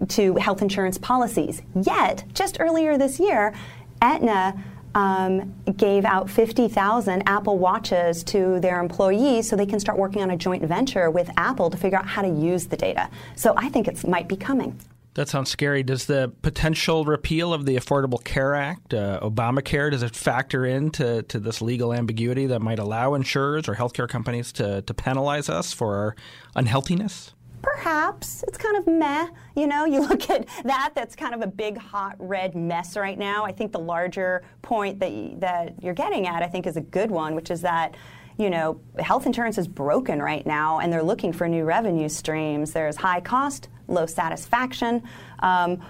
to 0.10 0.36
health 0.36 0.62
insurance 0.62 1.00
policies. 1.00 1.63
Yet, 1.74 2.25
just 2.36 2.58
earlier 2.60 2.96
this 2.96 3.20
year, 3.20 3.56
Aetna 4.04 4.63
um, 4.98 5.54
gave 5.77 6.06
out 6.06 6.27
50,000 6.27 7.22
Apple 7.27 7.60
Watches 7.60 8.24
to 8.25 8.60
their 8.60 8.80
employees 8.82 9.48
so 9.48 9.56
they 9.56 9.68
can 9.68 9.80
start 9.80 10.00
working 10.00 10.24
on 10.24 10.32
a 10.32 10.36
joint 10.36 10.66
venture 10.66 11.12
with 11.12 11.30
Apple 11.38 11.70
to 11.70 11.77
figure 11.77 12.00
out 12.00 12.08
how 12.08 12.24
to 12.24 12.27
use 12.27 12.66
the 12.66 12.77
data. 12.77 13.08
So 13.36 13.54
I 13.56 13.70
think 13.70 13.88
it 13.88 14.08
might 14.08 14.27
be 14.27 14.36
coming. 14.36 14.77
That 15.13 15.30
sounds 15.30 15.51
scary. 15.51 15.84
Does 15.84 16.08
the 16.08 16.32
potential 16.42 17.06
repeal 17.06 17.54
of 17.54 17.68
the 17.68 17.75
Affordable 17.75 18.24
Care 18.24 18.56
Act, 18.56 18.94
uh, 18.94 19.20
Obamacare, 19.22 19.92
does 19.92 20.01
it 20.01 20.16
factor 20.16 20.66
into 20.66 21.22
to 21.24 21.39
this 21.39 21.62
legal 21.62 21.94
ambiguity 21.94 22.48
that 22.48 22.62
might 22.62 22.80
allow 22.80 23.13
insurers 23.13 23.68
or 23.68 23.75
healthcare 23.75 24.10
companies 24.10 24.51
to, 24.54 24.82
to 24.82 24.94
penalize 24.96 25.48
us 25.48 25.74
for 25.74 25.96
our 25.96 26.16
unhealthiness? 26.56 27.34
Perhaps. 27.74 28.43
It's 28.47 28.57
kind 28.57 28.77
of 28.77 28.88
meh. 28.88 29.27
You 29.55 29.67
know, 29.67 29.86
you 29.86 30.00
look 30.07 30.29
at 30.29 30.47
that, 30.63 30.91
that's 30.95 31.15
kind 31.15 31.36
of 31.36 31.41
a 31.41 31.47
big, 31.47 31.77
hot, 31.77 32.15
red 32.17 32.55
mess 32.55 32.95
right 32.95 33.17
now. 33.17 33.43
I 33.43 33.51
think 33.51 33.71
the 33.71 33.79
larger 33.79 34.43
point 34.62 35.00
that, 35.00 35.12
you, 35.12 35.36
that 35.39 35.81
you're 35.81 35.93
getting 35.93 36.27
at, 36.27 36.41
I 36.43 36.47
think, 36.47 36.65
is 36.65 36.77
a 36.77 36.81
good 36.81 37.12
one, 37.12 37.36
which 37.36 37.51
is 37.51 37.62
that 37.62 37.95
you 38.38 38.51
know, 38.51 38.79
health 39.00 39.25
insurance 39.25 39.57
is 39.57 39.67
broken 39.67 40.21
right 40.21 40.45
now 40.45 40.77
and 40.77 40.93
they're 40.93 41.01
looking 41.01 41.33
for 41.33 41.47
new 41.47 41.65
revenue 41.65 42.07
streams. 42.07 42.71
There's 42.71 42.95
high 42.95 43.19
cost, 43.19 43.67
low 43.88 44.05
satisfaction. 44.05 45.01
Um, 45.39 45.81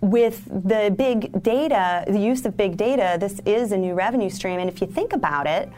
with 0.00 0.44
the 0.44 0.94
big 0.96 1.42
data, 1.42 2.04
the 2.06 2.20
use 2.20 2.46
of 2.46 2.56
big 2.56 2.76
data, 2.76 3.16
this 3.18 3.40
is 3.44 3.72
a 3.72 3.76
new 3.76 3.94
revenue 3.94 4.30
stream. 4.30 4.60
And 4.60 4.70
if 4.70 4.80
you 4.80 4.86
think 4.86 5.12
about 5.12 5.48
it, 5.48 5.68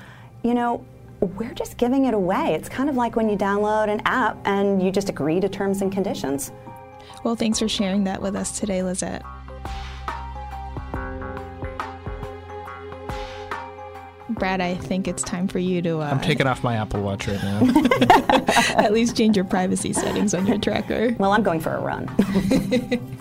you 0.43 0.53
know, 0.53 0.85
we're 1.23 1.55
just 1.55 1.77
giving 1.77 2.07
it 2.07 2.15
away. 2.15 2.55
It's 2.55 2.69
kind 2.69 2.91
of 2.91 2.97
like 2.97 3.15
when 3.15 3.29
you 3.29 3.37
download 3.37 3.89
an 3.89 4.03
app 4.05 4.37
and 4.45 4.83
you 4.83 4.91
just 4.91 5.09
agree 5.09 5.41
to 5.41 5.49
terms 5.49 5.81
and 5.81 5.93
conditions. 5.93 6.51
Well, 7.25 7.37
thanks 7.37 7.59
for 7.59 7.69
sharing 7.69 8.05
that 8.05 8.21
with 8.21 8.35
us 8.35 8.59
today, 8.59 8.83
Lizette. 8.83 9.23
Brad, 14.31 14.61
I 14.61 14.75
think 14.75 15.07
it's 15.07 15.23
time 15.23 15.47
for 15.47 15.59
you 15.59 15.83
to. 15.83 16.01
Uh, 16.01 16.11
I'm 16.11 16.21
taking 16.21 16.47
off 16.47 16.65
my 16.65 16.75
Apple 16.77 17.03
Watch 17.03 17.29
right 17.29 17.43
now. 17.43 17.61
At 18.77 18.93
least 18.93 19.17
change 19.17 19.37
your 19.37 19.45
privacy 19.45 19.93
settings 19.93 20.35
on 20.35 20.47
your 20.47 20.59
tracker. 20.59 21.15
Well, 21.19 21.33
I'm 21.33 21.43
going 21.43 21.61
for 21.61 21.75
a 21.75 21.81
run. 21.81 22.09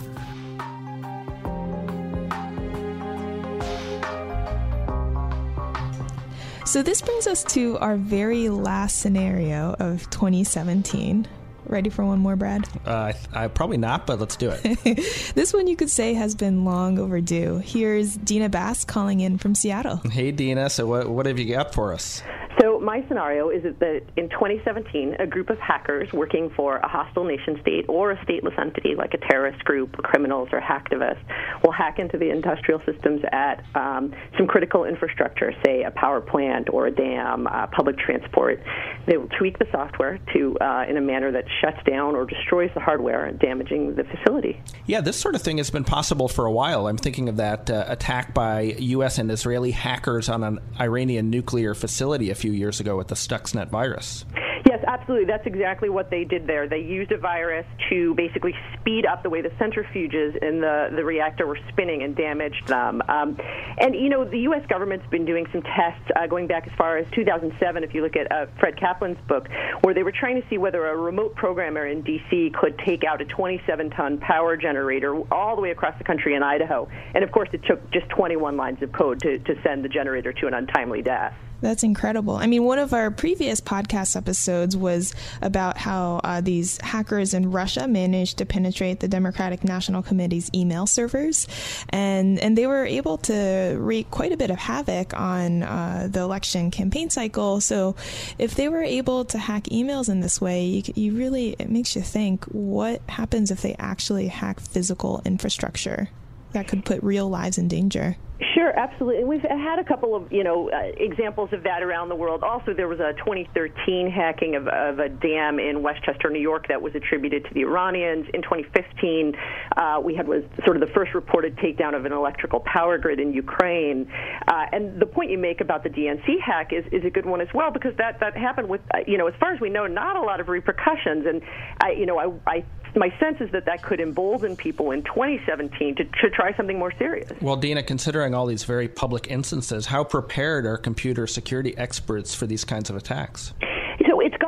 So 6.72 6.82
this 6.82 7.02
brings 7.02 7.26
us 7.26 7.44
to 7.52 7.76
our 7.80 7.96
very 7.96 8.48
last 8.48 9.00
scenario 9.00 9.76
of 9.78 10.08
2017. 10.08 11.28
Ready 11.66 11.90
for 11.90 12.02
one 12.02 12.18
more, 12.18 12.34
Brad? 12.34 12.66
Uh, 12.86 13.12
I, 13.34 13.44
I 13.44 13.48
probably 13.48 13.76
not, 13.76 14.06
but 14.06 14.18
let's 14.18 14.36
do 14.36 14.54
it. 14.56 15.34
this 15.34 15.52
one 15.52 15.66
you 15.66 15.76
could 15.76 15.90
say 15.90 16.14
has 16.14 16.34
been 16.34 16.64
long 16.64 16.98
overdue. 16.98 17.58
Here's 17.58 18.16
Dina 18.16 18.48
Bass 18.48 18.86
calling 18.86 19.20
in 19.20 19.36
from 19.36 19.54
Seattle. 19.54 19.96
Hey, 20.10 20.32
Dina. 20.32 20.70
So 20.70 20.86
what 20.86 21.10
what 21.10 21.26
have 21.26 21.38
you 21.38 21.54
got 21.54 21.74
for 21.74 21.92
us? 21.92 22.22
So 22.60 22.78
my 22.80 23.04
scenario 23.08 23.48
is 23.50 23.62
that 23.62 24.02
in 24.16 24.28
2017, 24.28 25.16
a 25.18 25.26
group 25.26 25.50
of 25.50 25.58
hackers 25.58 26.12
working 26.12 26.50
for 26.56 26.76
a 26.76 26.88
hostile 26.88 27.24
nation 27.24 27.58
state 27.60 27.86
or 27.88 28.10
a 28.10 28.16
stateless 28.24 28.58
entity 28.58 28.94
like 28.94 29.14
a 29.14 29.18
terrorist 29.18 29.64
group, 29.64 29.96
criminals, 29.98 30.48
or 30.52 30.60
hacktivists 30.60 31.22
will 31.62 31.72
hack 31.72 31.98
into 31.98 32.18
the 32.18 32.30
industrial 32.30 32.80
systems 32.84 33.22
at 33.32 33.64
um, 33.74 34.14
some 34.36 34.46
critical 34.46 34.84
infrastructure, 34.84 35.52
say 35.64 35.82
a 35.82 35.90
power 35.92 36.20
plant 36.20 36.68
or 36.70 36.86
a 36.86 36.90
dam, 36.90 37.46
uh, 37.46 37.66
public 37.68 37.98
transport. 37.98 38.62
They 39.06 39.16
will 39.16 39.28
tweak 39.38 39.58
the 39.58 39.66
software 39.72 40.18
to 40.34 40.58
uh, 40.60 40.84
in 40.88 40.96
a 40.96 41.00
manner 41.00 41.32
that 41.32 41.44
shuts 41.60 41.78
down 41.86 42.14
or 42.14 42.26
destroys 42.26 42.70
the 42.74 42.80
hardware, 42.80 43.32
damaging 43.32 43.94
the 43.94 44.04
facility. 44.04 44.60
Yeah, 44.86 45.00
this 45.00 45.16
sort 45.16 45.34
of 45.34 45.42
thing 45.42 45.58
has 45.58 45.70
been 45.70 45.84
possible 45.84 46.28
for 46.28 46.46
a 46.46 46.52
while. 46.52 46.86
I'm 46.86 46.98
thinking 46.98 47.28
of 47.28 47.36
that 47.36 47.70
uh, 47.70 47.84
attack 47.88 48.34
by 48.34 48.74
U.S. 48.78 49.18
and 49.18 49.30
Israeli 49.30 49.70
hackers 49.70 50.28
on 50.28 50.42
an 50.42 50.58
Iranian 50.78 51.30
nuclear 51.30 51.74
facility 51.74 52.30
a 52.30 52.34
few 52.42 52.52
years 52.52 52.80
ago 52.80 52.96
with 52.96 53.06
the 53.06 53.14
Stuxnet 53.14 53.68
virus. 53.68 54.24
Yes, 54.68 54.82
absolutely. 54.86 55.26
That's 55.26 55.46
exactly 55.46 55.90
what 55.90 56.10
they 56.10 56.24
did 56.24 56.46
there. 56.46 56.68
They 56.68 56.80
used 56.80 57.12
a 57.12 57.18
virus 57.18 57.66
to 57.90 58.14
basically 58.14 58.54
speed 58.74 59.06
up 59.06 59.22
the 59.22 59.30
way 59.30 59.40
the 59.42 59.50
centrifuges 59.50 60.36
in 60.42 60.60
the, 60.60 60.90
the 60.94 61.04
reactor 61.04 61.46
were 61.46 61.58
spinning 61.68 62.02
and 62.02 62.16
damaged 62.16 62.66
them. 62.66 63.00
Um, 63.08 63.38
and, 63.78 63.94
you 63.94 64.08
know, 64.08 64.24
the 64.24 64.40
U.S. 64.40 64.64
government's 64.68 65.06
been 65.10 65.24
doing 65.24 65.46
some 65.52 65.62
tests 65.62 66.10
uh, 66.16 66.26
going 66.26 66.48
back 66.48 66.66
as 66.66 66.72
far 66.76 66.98
as 66.98 67.06
2007, 67.12 67.84
if 67.84 67.94
you 67.94 68.02
look 68.02 68.16
at 68.16 68.30
uh, 68.32 68.46
Fred 68.58 68.76
Kaplan's 68.76 69.18
book, 69.28 69.46
where 69.82 69.94
they 69.94 70.02
were 70.02 70.12
trying 70.12 70.40
to 70.40 70.48
see 70.48 70.58
whether 70.58 70.84
a 70.86 70.96
remote 70.96 71.36
programmer 71.36 71.86
in 71.86 72.02
D.C. 72.02 72.52
could 72.58 72.78
take 72.78 73.04
out 73.04 73.20
a 73.20 73.24
27 73.24 73.90
ton 73.90 74.18
power 74.18 74.56
generator 74.56 75.14
all 75.32 75.54
the 75.54 75.62
way 75.62 75.70
across 75.70 75.96
the 75.98 76.04
country 76.04 76.34
in 76.34 76.42
Idaho. 76.42 76.88
And, 77.14 77.22
of 77.22 77.30
course, 77.30 77.50
it 77.52 77.62
took 77.68 77.88
just 77.90 78.08
21 78.08 78.56
lines 78.56 78.82
of 78.82 78.90
code 78.92 79.20
to, 79.20 79.38
to 79.38 79.54
send 79.62 79.84
the 79.84 79.88
generator 79.88 80.32
to 80.32 80.46
an 80.46 80.54
untimely 80.54 81.02
death. 81.02 81.34
That's 81.62 81.84
incredible. 81.84 82.34
I 82.34 82.48
mean, 82.48 82.64
one 82.64 82.80
of 82.80 82.92
our 82.92 83.12
previous 83.12 83.60
podcast 83.60 84.16
episodes 84.16 84.76
was 84.76 85.14
about 85.40 85.78
how 85.78 86.20
uh, 86.24 86.40
these 86.40 86.80
hackers 86.80 87.34
in 87.34 87.52
Russia 87.52 87.86
managed 87.86 88.38
to 88.38 88.46
penetrate 88.46 88.98
the 88.98 89.06
Democratic 89.06 89.62
National 89.62 90.02
Committee's 90.02 90.50
email 90.52 90.88
servers, 90.88 91.46
and 91.90 92.40
and 92.40 92.58
they 92.58 92.66
were 92.66 92.84
able 92.84 93.16
to 93.18 93.76
wreak 93.78 94.10
quite 94.10 94.32
a 94.32 94.36
bit 94.36 94.50
of 94.50 94.58
havoc 94.58 95.14
on 95.14 95.62
uh, 95.62 96.08
the 96.10 96.18
election 96.20 96.72
campaign 96.72 97.10
cycle. 97.10 97.60
So, 97.60 97.94
if 98.38 98.56
they 98.56 98.68
were 98.68 98.82
able 98.82 99.24
to 99.26 99.38
hack 99.38 99.64
emails 99.64 100.08
in 100.08 100.18
this 100.18 100.40
way, 100.40 100.64
you, 100.64 100.82
you 100.96 101.16
really 101.16 101.54
it 101.60 101.70
makes 101.70 101.94
you 101.94 102.02
think: 102.02 102.44
what 102.46 103.00
happens 103.08 103.52
if 103.52 103.62
they 103.62 103.76
actually 103.78 104.26
hack 104.26 104.58
physical 104.58 105.22
infrastructure? 105.24 106.08
That 106.52 106.68
could 106.68 106.84
put 106.84 107.02
real 107.02 107.28
lives 107.28 107.58
in 107.58 107.68
danger. 107.68 108.16
Sure, 108.54 108.76
absolutely. 108.76 109.24
We've 109.24 109.42
had 109.42 109.78
a 109.78 109.84
couple 109.84 110.16
of 110.16 110.32
you 110.32 110.42
know 110.42 110.68
uh, 110.70 110.92
examples 110.96 111.50
of 111.52 111.62
that 111.62 111.82
around 111.82 112.08
the 112.08 112.16
world. 112.16 112.42
Also, 112.42 112.74
there 112.74 112.88
was 112.88 112.98
a 112.98 113.12
2013 113.18 114.10
hacking 114.10 114.56
of, 114.56 114.66
of, 114.68 114.98
a 114.98 115.08
dam 115.08 115.58
in 115.58 115.82
Westchester, 115.82 116.28
New 116.28 116.40
York, 116.40 116.68
that 116.68 116.82
was 116.82 116.94
attributed 116.94 117.44
to 117.44 117.54
the 117.54 117.60
Iranians. 117.60 118.26
In 118.34 118.42
2015, 118.42 119.34
uh, 119.76 120.00
we 120.02 120.14
had 120.14 120.26
was 120.26 120.42
sort 120.64 120.76
of 120.76 120.80
the 120.80 120.92
first 120.92 121.14
reported 121.14 121.56
takedown 121.56 121.94
of 121.94 122.04
an 122.04 122.12
electrical 122.12 122.60
power 122.60 122.98
grid 122.98 123.20
in 123.20 123.32
Ukraine. 123.32 124.10
Uh, 124.48 124.66
and 124.72 125.00
the 125.00 125.06
point 125.06 125.30
you 125.30 125.38
make 125.38 125.60
about 125.60 125.82
the 125.84 125.90
DNC 125.90 126.40
hack 126.44 126.72
is, 126.72 126.84
is 126.90 127.04
a 127.04 127.10
good 127.10 127.26
one 127.26 127.40
as 127.40 127.48
well 127.54 127.70
because 127.70 127.96
that 127.98 128.18
that 128.20 128.36
happened 128.36 128.68
with 128.68 128.80
uh, 128.92 128.98
you 129.06 129.18
know 129.18 129.28
as 129.28 129.34
far 129.38 129.54
as 129.54 129.60
we 129.60 129.70
know, 129.70 129.86
not 129.86 130.16
a 130.16 130.20
lot 130.20 130.40
of 130.40 130.48
repercussions. 130.48 131.26
And 131.26 131.42
I 131.80 131.92
you 131.92 132.06
know 132.06 132.18
I, 132.18 132.56
I 132.58 132.64
my 132.96 133.12
sense 133.18 133.40
is 133.40 133.50
that 133.52 133.64
that 133.66 133.82
could 133.82 134.00
embolden 134.00 134.56
people 134.56 134.90
in 134.90 135.02
2017 135.02 135.96
to, 135.96 136.04
to 136.04 136.30
try 136.30 136.54
something 136.56 136.78
more 136.78 136.92
serious. 136.98 137.30
Well, 137.40 137.56
Dina, 137.56 137.82
considering 137.82 138.34
all 138.34 138.46
these 138.46 138.64
very 138.64 138.88
public 138.88 139.30
instances, 139.30 139.86
how 139.86 140.04
prepared 140.04 140.66
are 140.66 140.76
computer 140.76 141.26
security 141.26 141.76
experts 141.76 142.34
for 142.34 142.46
these 142.46 142.64
kinds 142.64 142.90
of 142.90 142.96
attacks? 142.96 143.54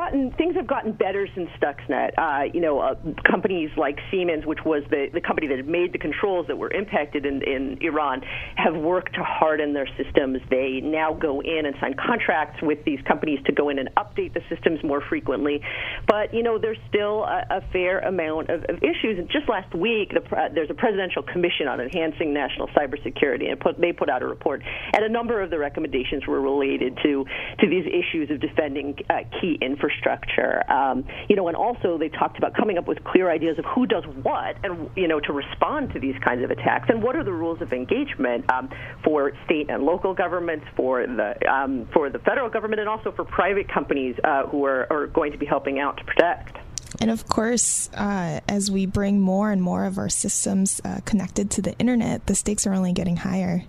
Gotten 0.05 0.31
things 0.31 0.55
have 0.55 0.67
gotten 0.67 0.91
better 0.91 1.27
since 1.35 1.49
Stuxnet. 1.61 2.11
Uh, 2.17 2.43
you 2.53 2.61
know, 2.61 2.79
uh, 2.79 2.95
companies 3.29 3.69
like 3.77 3.97
Siemens, 4.11 4.45
which 4.45 4.59
was 4.65 4.83
the, 4.89 5.07
the 5.13 5.21
company 5.21 5.47
that 5.47 5.57
had 5.57 5.67
made 5.67 5.93
the 5.93 5.97
controls 5.97 6.47
that 6.47 6.57
were 6.57 6.71
impacted 6.71 7.25
in, 7.25 7.41
in 7.43 7.77
Iran, 7.81 8.21
have 8.55 8.75
worked 8.75 9.15
to 9.15 9.23
harden 9.23 9.73
their 9.73 9.87
systems. 9.97 10.39
They 10.49 10.81
now 10.83 11.13
go 11.13 11.41
in 11.41 11.65
and 11.65 11.75
sign 11.79 11.95
contracts 11.95 12.61
with 12.61 12.83
these 12.85 12.99
companies 13.07 13.39
to 13.45 13.51
go 13.51 13.69
in 13.69 13.79
and 13.79 13.89
update 13.95 14.33
the 14.33 14.41
systems 14.49 14.83
more 14.83 15.01
frequently. 15.01 15.61
But 16.07 16.33
you 16.33 16.43
know, 16.43 16.57
there's 16.57 16.79
still 16.89 17.23
a, 17.23 17.45
a 17.49 17.61
fair 17.71 17.99
amount 17.99 18.49
of, 18.49 18.63
of, 18.69 18.77
issues. 18.77 19.17
And 19.17 19.29
just 19.29 19.49
last 19.49 19.73
week, 19.73 20.11
the, 20.13 20.21
uh, 20.35 20.49
there's 20.53 20.69
a 20.69 20.73
presidential 20.75 21.23
commission 21.23 21.67
on 21.67 21.79
enhancing 21.79 22.33
national 22.33 22.67
cybersecurity, 22.69 23.49
and 23.49 23.59
put, 23.59 23.79
they 23.79 23.93
put 23.93 24.09
out 24.09 24.21
a 24.21 24.27
report, 24.27 24.61
and 24.93 25.03
a 25.03 25.09
number 25.09 25.41
of 25.41 25.49
the 25.49 25.57
recommendations 25.57 26.27
were 26.27 26.41
related 26.41 26.97
to 27.03 27.25
to 27.59 27.67
these 27.67 27.85
issues 27.85 28.29
of 28.29 28.39
defending 28.39 28.95
uh, 29.09 29.21
key 29.41 29.57
infrastructure 29.61 29.94
infrastructure. 29.95 30.69
Um, 30.71 31.05
you 31.27 31.35
know, 31.35 31.47
and 31.47 31.57
also 31.57 31.97
they 31.97 32.09
talked 32.09 32.37
about 32.37 32.53
coming 32.53 32.77
up 32.77 32.87
with 32.87 33.03
clear 33.03 33.29
ideas 33.29 33.57
of 33.59 33.65
who 33.65 33.85
does 33.85 34.03
what, 34.23 34.57
and 34.63 34.89
you 34.95 35.07
know, 35.07 35.19
to 35.21 35.33
respond 35.33 35.93
to 35.93 35.99
these 35.99 36.15
kinds 36.23 36.43
of 36.43 36.51
attacks, 36.51 36.89
and 36.89 37.01
what 37.01 37.15
are 37.15 37.23
the 37.23 37.33
rules 37.33 37.61
of 37.61 37.73
engagement 37.73 38.49
um, 38.51 38.69
for 39.03 39.31
state 39.45 39.69
and 39.69 39.83
local 39.83 40.13
governments, 40.13 40.65
for 40.75 41.05
the 41.05 41.35
um, 41.51 41.87
for 41.93 42.09
the 42.09 42.19
federal 42.19 42.49
government, 42.49 42.79
and 42.79 42.89
also 42.89 43.11
for 43.11 43.25
private 43.25 43.67
companies 43.67 44.15
uh, 44.23 44.45
who 44.47 44.65
are, 44.65 44.87
are 44.91 45.07
going 45.07 45.31
to 45.31 45.37
be 45.37 45.45
helping 45.45 45.79
out 45.79 45.97
to 45.97 46.03
protect. 46.03 46.57
And 47.01 47.11
of 47.11 47.27
course, 47.27 47.89
uh, 47.93 48.39
as 48.47 48.71
we 48.71 48.85
bring 48.85 49.19
more 49.19 49.51
and 49.51 49.61
more 49.61 49.83
of 49.83 49.97
our 49.97 50.07
systems 50.07 50.79
uh, 50.85 51.01
connected 51.03 51.51
to 51.51 51.61
the 51.61 51.77
internet, 51.77 52.25
the 52.27 52.35
stakes 52.35 52.65
are 52.65 52.73
only 52.73 52.93
getting 52.93 53.17
higher. 53.17 53.65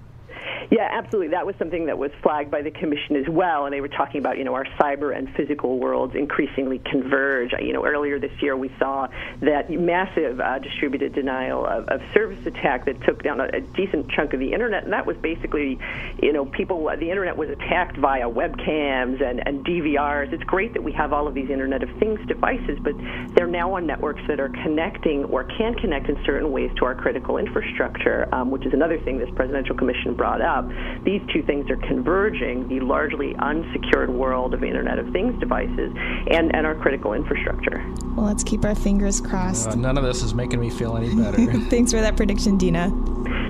Yeah, 0.70 0.88
absolutely. 0.90 1.28
That 1.28 1.46
was 1.46 1.54
something 1.58 1.86
that 1.86 1.96
was 1.96 2.10
flagged 2.22 2.50
by 2.50 2.62
the 2.62 2.70
commission 2.70 3.16
as 3.16 3.28
well, 3.28 3.66
and 3.66 3.72
they 3.72 3.80
were 3.80 3.88
talking 3.88 4.18
about 4.18 4.36
you 4.36 4.44
know 4.44 4.54
our 4.54 4.64
cyber 4.80 5.16
and 5.16 5.28
physical 5.36 5.78
worlds 5.78 6.14
increasingly 6.16 6.80
converge. 6.90 7.52
You 7.60 7.72
know, 7.72 7.84
earlier 7.86 8.18
this 8.18 8.32
year 8.40 8.56
we 8.56 8.70
saw 8.78 9.06
that 9.42 9.70
massive 9.70 10.40
uh, 10.40 10.58
distributed 10.58 11.14
denial 11.14 11.64
of, 11.64 11.88
of, 11.88 12.00
service 12.12 12.44
attack 12.46 12.86
that 12.86 13.00
took 13.04 13.22
down 13.22 13.40
a, 13.40 13.44
a, 13.44 13.60
decent 13.60 14.10
chunk 14.10 14.32
of 14.32 14.40
the 14.40 14.52
internet, 14.52 14.84
and 14.84 14.92
that 14.92 15.06
was 15.06 15.16
basically 15.18 15.78
you 16.20 16.32
know 16.32 16.44
people 16.46 16.90
the 16.98 17.10
internet 17.10 17.36
was 17.36 17.48
attacked 17.48 17.96
via 17.98 18.28
webcams 18.28 19.22
and, 19.22 19.46
and 19.46 19.64
DVRs. 19.64 20.32
It's 20.32 20.44
great 20.44 20.72
that 20.74 20.82
we 20.82 20.92
have 20.92 21.12
all 21.12 21.28
of 21.28 21.34
these 21.34 21.50
Internet 21.50 21.84
of 21.84 21.90
Things 21.98 22.18
devices, 22.26 22.78
but 22.82 22.94
they're 23.34 23.46
now 23.46 23.74
on 23.74 23.86
networks 23.86 24.22
that 24.26 24.40
are 24.40 24.48
connecting 24.48 25.24
or 25.26 25.44
can 25.44 25.74
connect 25.74 26.08
in 26.08 26.16
certain 26.24 26.50
ways 26.50 26.70
to 26.78 26.84
our 26.84 26.94
critical 26.94 27.38
infrastructure, 27.38 28.28
um, 28.34 28.50
which 28.50 28.66
is 28.66 28.72
another 28.72 28.98
thing 29.00 29.18
this 29.18 29.30
presidential 29.36 29.76
commission 29.76 30.14
brought 30.14 30.40
up 30.40 30.55
up, 30.56 30.68
these 31.04 31.20
two 31.32 31.42
things 31.42 31.70
are 31.70 31.76
converging 31.76 32.66
the 32.68 32.80
largely 32.80 33.34
unsecured 33.36 34.10
world 34.10 34.54
of 34.54 34.64
Internet 34.64 34.98
of 34.98 35.12
Things 35.12 35.38
devices 35.38 35.92
and, 36.30 36.54
and 36.54 36.66
our 36.66 36.74
critical 36.74 37.12
infrastructure. 37.12 37.84
Well, 38.14 38.26
let's 38.26 38.42
keep 38.42 38.64
our 38.64 38.74
fingers 38.74 39.20
crossed. 39.20 39.68
Uh, 39.70 39.74
none 39.74 39.98
of 39.98 40.04
this 40.04 40.22
is 40.22 40.34
making 40.34 40.60
me 40.60 40.70
feel 40.70 40.96
any 40.96 41.14
better. 41.14 41.52
Thanks 41.70 41.92
for 41.92 42.00
that 42.00 42.16
prediction, 42.16 42.56
Dina. 42.56 42.90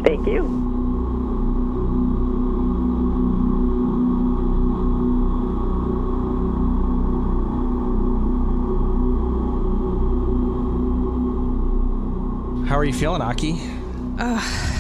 Thank 0.05 0.27
you. 0.27 0.75
How 12.67 12.77
are 12.77 12.85
you 12.85 12.93
feeling, 12.93 13.23
Aki? 13.23 13.61
Uh, 14.19 14.76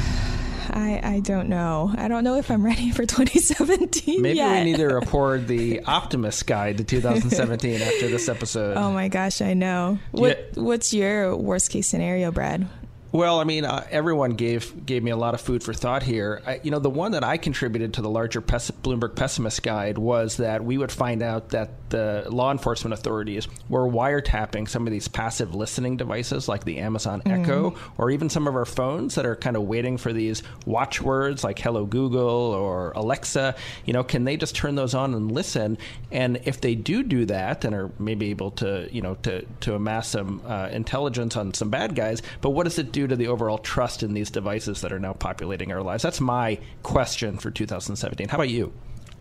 I, 0.76 1.00
I 1.02 1.20
don't 1.20 1.48
know. 1.48 1.90
I 1.96 2.06
don't 2.06 2.22
know 2.22 2.36
if 2.36 2.50
I'm 2.50 2.62
ready 2.64 2.90
for 2.90 3.06
2017 3.06 4.20
Maybe 4.20 4.36
yet. 4.36 4.58
we 4.58 4.70
need 4.72 4.76
to 4.76 4.86
report 4.94 5.46
the 5.46 5.80
Optimist 5.84 6.46
Guide 6.46 6.76
to 6.78 6.84
2017 6.84 7.80
after 7.80 8.08
this 8.08 8.28
episode. 8.28 8.76
Oh 8.76 8.92
my 8.92 9.08
gosh, 9.08 9.40
I 9.40 9.54
know. 9.54 9.98
What 10.10 10.50
What's 10.54 10.92
your 10.92 11.34
worst 11.34 11.70
case 11.70 11.86
scenario, 11.88 12.30
Brad? 12.30 12.68
Well, 13.12 13.40
I 13.40 13.44
mean, 13.44 13.64
uh, 13.64 13.86
everyone 13.90 14.32
gave 14.32 14.84
gave 14.84 15.02
me 15.02 15.10
a 15.10 15.16
lot 15.16 15.32
of 15.32 15.40
food 15.40 15.62
for 15.62 15.72
thought 15.72 16.02
here. 16.02 16.42
I, 16.46 16.60
you 16.62 16.70
know, 16.70 16.80
the 16.80 16.90
one 16.90 17.12
that 17.12 17.24
I 17.24 17.38
contributed 17.38 17.94
to 17.94 18.02
the 18.02 18.10
larger 18.10 18.42
pes- 18.42 18.70
Bloomberg 18.70 19.16
Pessimist 19.16 19.62
Guide 19.62 19.96
was 19.96 20.36
that 20.36 20.62
we 20.62 20.76
would 20.76 20.92
find 20.92 21.22
out 21.22 21.50
that 21.50 21.86
the 21.90 22.27
law 22.29 22.51
enforcement 22.51 22.94
authorities 22.94 23.49
were 23.68 23.87
wiretapping 23.88 24.68
some 24.68 24.87
of 24.87 24.92
these 24.92 25.09
passive 25.09 25.55
listening 25.55 25.96
devices, 25.96 26.49
like 26.49 26.64
the 26.64 26.79
Amazon 26.79 27.22
mm. 27.25 27.42
Echo, 27.42 27.77
or 27.99 28.11
even 28.11 28.29
some 28.29 28.46
of 28.46 28.55
our 28.55 28.64
phones 28.64 29.14
that 29.14 29.27
are 29.27 29.37
kind 29.37 29.57
of 29.57 29.62
waiting 29.62 29.96
for 29.96 30.12
these 30.12 30.42
watchwords 30.64 31.44
like 31.44 31.59
"Hello 31.59 31.85
Google" 31.85 32.20
or 32.22 32.92
Alexa. 32.92 33.55
You 33.85 33.92
know, 33.92 34.05
can 34.05 34.25
they 34.25 34.37
just 34.37 34.55
turn 34.55 34.75
those 34.75 34.94
on 34.94 35.14
and 35.14 35.33
listen? 35.33 35.79
And 36.11 36.40
if 36.44 36.61
they 36.61 36.75
do 36.75 37.03
do 37.03 37.27
that, 37.27 37.64
and 37.64 37.75
are 37.75 37.90
maybe 37.99 38.31
able 38.31 38.51
to, 38.53 38.88
you 38.92 39.03
know, 39.03 39.14
to 39.22 39.44
to 39.61 39.75
amass 39.75 40.09
some 40.09 40.42
uh, 40.46 40.68
intelligence 40.72 41.37
on 41.37 41.55
some 41.55 41.70
bad 41.70 41.94
guys, 41.94 42.22
but 42.40 42.51
what 42.51 42.64
does 42.64 42.79
it 42.79 42.92
do 42.92 43.07
to 43.07 43.16
the 43.16 43.29
overall 43.29 43.59
trust 43.59 44.03
in 44.03 44.14
these 44.14 44.31
devices 44.31 44.81
that 44.81 44.92
are 44.92 44.99
now 44.99 45.12
populating 45.12 45.72
our 45.72 45.83
lives? 45.83 46.03
That's 46.03 46.20
my 46.20 46.59
question 46.83 47.38
for 47.38 47.51
2017. 47.51 48.29
How 48.29 48.37
about 48.37 48.49
you? 48.49 48.72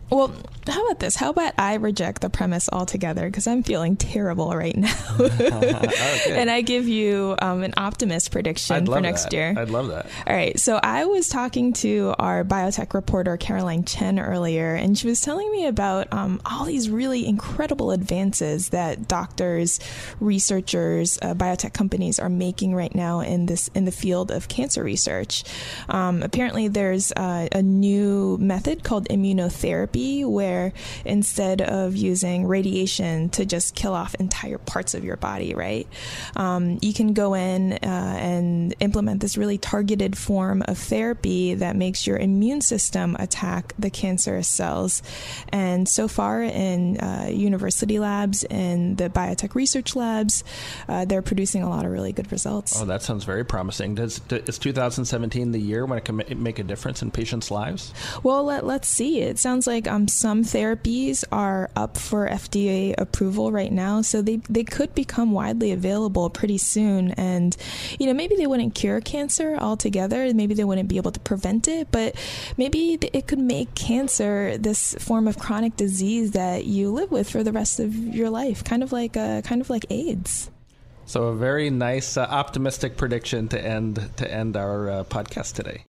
Well, 0.08 0.32
how 0.68 0.84
about 0.84 1.00
this? 1.00 1.16
How 1.16 1.30
about 1.30 1.54
I 1.58 1.74
reject 1.74 2.22
the 2.22 2.30
premise 2.30 2.68
altogether 2.72 3.26
because 3.26 3.46
I'm 3.46 3.62
feeling 3.62 3.96
terrible 3.96 4.50
right 4.50 4.76
now, 4.76 4.94
oh, 5.18 5.82
and 6.28 6.50
I 6.50 6.60
give 6.60 6.86
you 6.88 7.34
um, 7.40 7.62
an 7.62 7.74
optimist 7.76 8.30
prediction 8.30 8.86
for 8.86 9.00
next 9.00 9.24
that. 9.24 9.32
year. 9.32 9.54
I'd 9.56 9.70
love 9.70 9.88
that. 9.88 10.06
All 10.26 10.34
right. 10.34 10.58
So 10.58 10.78
I 10.80 11.06
was 11.06 11.28
talking 11.28 11.72
to 11.74 12.14
our 12.18 12.44
biotech 12.44 12.94
reporter 12.94 13.36
Caroline 13.36 13.84
Chen 13.84 14.18
earlier, 14.18 14.74
and 14.74 14.96
she 14.96 15.08
was 15.08 15.20
telling 15.20 15.50
me 15.50 15.66
about 15.66 16.12
um, 16.12 16.40
all 16.44 16.64
these 16.64 16.88
really 16.88 17.26
incredible 17.26 17.90
advances 17.90 18.68
that 18.70 19.08
doctors, 19.08 19.80
researchers, 20.20 21.18
uh, 21.20 21.34
biotech 21.34 21.72
companies 21.72 22.18
are 22.20 22.28
making 22.28 22.74
right 22.74 22.94
now 22.94 23.20
in 23.20 23.46
this 23.46 23.68
in 23.74 23.84
the 23.84 23.92
field 23.92 24.30
of 24.30 24.46
cancer 24.48 24.84
research. 24.84 25.42
Um, 25.88 26.22
apparently, 26.22 26.68
there's 26.68 27.12
uh, 27.12 27.48
a 27.50 27.62
new 27.62 28.38
method 28.38 28.84
called 28.84 29.08
immunotherapy 29.08 29.95
therapy 29.96 30.24
where 30.24 30.72
instead 31.04 31.62
of 31.62 31.96
using 31.96 32.46
radiation 32.46 33.28
to 33.30 33.44
just 33.44 33.74
kill 33.74 33.94
off 33.94 34.14
entire 34.16 34.58
parts 34.58 34.94
of 34.94 35.04
your 35.04 35.16
body, 35.16 35.54
right, 35.54 35.86
um, 36.36 36.78
you 36.82 36.92
can 36.92 37.14
go 37.14 37.34
in 37.34 37.72
uh, 37.72 37.76
and 38.20 38.74
implement 38.80 39.20
this 39.20 39.36
really 39.36 39.58
targeted 39.58 40.16
form 40.16 40.62
of 40.66 40.78
therapy 40.78 41.54
that 41.54 41.76
makes 41.76 42.06
your 42.06 42.18
immune 42.18 42.60
system 42.60 43.16
attack 43.18 43.72
the 43.78 43.90
cancerous 43.90 44.48
cells. 44.48 45.02
And 45.48 45.88
so 45.88 46.08
far, 46.08 46.42
in 46.42 46.98
uh, 46.98 47.28
university 47.30 47.98
labs 47.98 48.44
and 48.44 48.96
the 48.96 49.08
biotech 49.08 49.54
research 49.54 49.96
labs, 49.96 50.44
uh, 50.88 51.04
they're 51.04 51.22
producing 51.22 51.62
a 51.62 51.70
lot 51.70 51.84
of 51.84 51.90
really 51.90 52.12
good 52.12 52.30
results. 52.32 52.80
Oh, 52.80 52.84
that 52.84 53.02
sounds 53.02 53.24
very 53.24 53.44
promising. 53.44 53.94
Does, 53.94 54.20
is 54.30 54.58
2017 54.58 55.52
the 55.52 55.58
year 55.58 55.86
when 55.86 55.98
it 55.98 56.04
can 56.04 56.22
make 56.42 56.58
a 56.58 56.64
difference 56.64 57.02
in 57.02 57.10
patients' 57.10 57.50
lives? 57.50 57.92
Well, 58.22 58.44
let, 58.44 58.66
let's 58.66 58.88
see. 58.88 59.20
It 59.20 59.38
sounds 59.38 59.66
like 59.66 59.85
um, 59.86 60.08
some 60.08 60.44
therapies 60.44 61.24
are 61.32 61.70
up 61.76 61.96
for 61.96 62.28
FDA 62.28 62.94
approval 62.98 63.52
right 63.52 63.72
now, 63.72 64.02
so 64.02 64.22
they 64.22 64.36
they 64.48 64.64
could 64.64 64.94
become 64.94 65.32
widely 65.32 65.72
available 65.72 66.30
pretty 66.30 66.58
soon. 66.58 67.12
And 67.12 67.56
you 67.98 68.06
know, 68.06 68.14
maybe 68.14 68.36
they 68.36 68.46
wouldn't 68.46 68.74
cure 68.74 69.00
cancer 69.00 69.56
altogether. 69.58 70.32
Maybe 70.34 70.54
they 70.54 70.64
wouldn't 70.64 70.88
be 70.88 70.96
able 70.96 71.12
to 71.12 71.20
prevent 71.20 71.68
it, 71.68 71.88
but 71.90 72.14
maybe 72.56 72.98
it 73.12 73.26
could 73.26 73.38
make 73.38 73.74
cancer 73.74 74.58
this 74.58 74.94
form 74.94 75.28
of 75.28 75.38
chronic 75.38 75.76
disease 75.76 76.32
that 76.32 76.64
you 76.66 76.90
live 76.90 77.10
with 77.10 77.30
for 77.30 77.42
the 77.42 77.52
rest 77.52 77.80
of 77.80 77.94
your 77.94 78.30
life, 78.30 78.64
kind 78.64 78.82
of 78.82 78.92
like 78.92 79.16
uh, 79.16 79.42
kind 79.42 79.60
of 79.60 79.70
like 79.70 79.86
AIDS. 79.90 80.50
So 81.06 81.24
a 81.24 81.36
very 81.36 81.70
nice, 81.70 82.16
uh, 82.16 82.22
optimistic 82.22 82.96
prediction 82.96 83.48
to 83.48 83.64
end 83.64 84.10
to 84.16 84.30
end 84.30 84.56
our 84.56 84.90
uh, 84.90 85.04
podcast 85.04 85.54
today. 85.54 85.85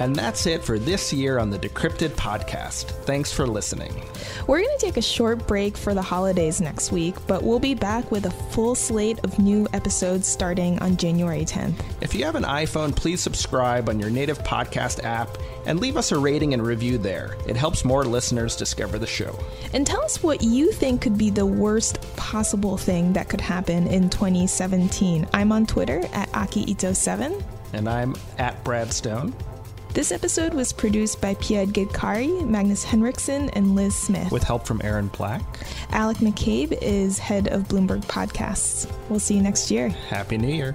And 0.00 0.16
that's 0.16 0.46
it 0.46 0.64
for 0.64 0.78
this 0.78 1.12
year 1.12 1.38
on 1.38 1.50
the 1.50 1.58
Decrypted 1.58 2.10
Podcast. 2.10 2.86
Thanks 3.04 3.32
for 3.32 3.46
listening. 3.46 3.92
We're 4.46 4.60
going 4.60 4.78
to 4.78 4.84
take 4.86 4.96
a 4.96 5.02
short 5.02 5.46
break 5.46 5.76
for 5.76 5.94
the 5.94 6.02
holidays 6.02 6.60
next 6.60 6.90
week, 6.90 7.14
but 7.26 7.42
we'll 7.42 7.60
be 7.60 7.74
back 7.74 8.10
with 8.10 8.26
a 8.26 8.30
full 8.30 8.74
slate 8.74 9.20
of 9.24 9.38
new 9.38 9.68
episodes 9.72 10.26
starting 10.26 10.78
on 10.80 10.96
January 10.96 11.44
10th. 11.44 11.80
If 12.00 12.14
you 12.14 12.24
have 12.24 12.34
an 12.34 12.42
iPhone, 12.42 12.94
please 12.94 13.20
subscribe 13.20 13.88
on 13.88 14.00
your 14.00 14.10
native 14.10 14.38
podcast 14.40 15.04
app 15.04 15.38
and 15.66 15.80
leave 15.80 15.96
us 15.96 16.12
a 16.12 16.18
rating 16.18 16.54
and 16.54 16.66
review 16.66 16.98
there. 16.98 17.36
It 17.46 17.56
helps 17.56 17.84
more 17.84 18.04
listeners 18.04 18.56
discover 18.56 18.98
the 18.98 19.06
show. 19.06 19.38
And 19.72 19.86
tell 19.86 20.02
us 20.02 20.22
what 20.22 20.42
you 20.42 20.72
think 20.72 21.02
could 21.02 21.16
be 21.16 21.30
the 21.30 21.46
worst 21.46 22.00
possible 22.16 22.76
thing 22.76 23.12
that 23.12 23.28
could 23.28 23.40
happen 23.40 23.86
in 23.86 24.10
2017. 24.10 25.28
I'm 25.32 25.52
on 25.52 25.66
Twitter 25.66 26.00
at 26.12 26.30
AkiIto7. 26.32 27.42
And 27.72 27.88
I'm 27.88 28.14
at 28.38 28.62
Brad 28.64 28.92
Stone. 28.92 29.34
This 29.94 30.10
episode 30.10 30.54
was 30.54 30.72
produced 30.72 31.20
by 31.20 31.34
Pia 31.34 31.66
Gadkari, 31.66 32.44
Magnus 32.44 32.82
Henriksen, 32.82 33.48
and 33.50 33.76
Liz 33.76 33.94
Smith. 33.94 34.32
With 34.32 34.42
help 34.42 34.66
from 34.66 34.80
Aaron 34.82 35.06
Black. 35.06 35.40
Alec 35.90 36.16
McCabe 36.16 36.76
is 36.82 37.16
head 37.20 37.46
of 37.46 37.68
Bloomberg 37.68 38.04
Podcasts. 38.06 38.92
We'll 39.08 39.20
see 39.20 39.36
you 39.36 39.42
next 39.42 39.70
year. 39.70 39.90
Happy 39.90 40.36
New 40.36 40.52
Year. 40.52 40.74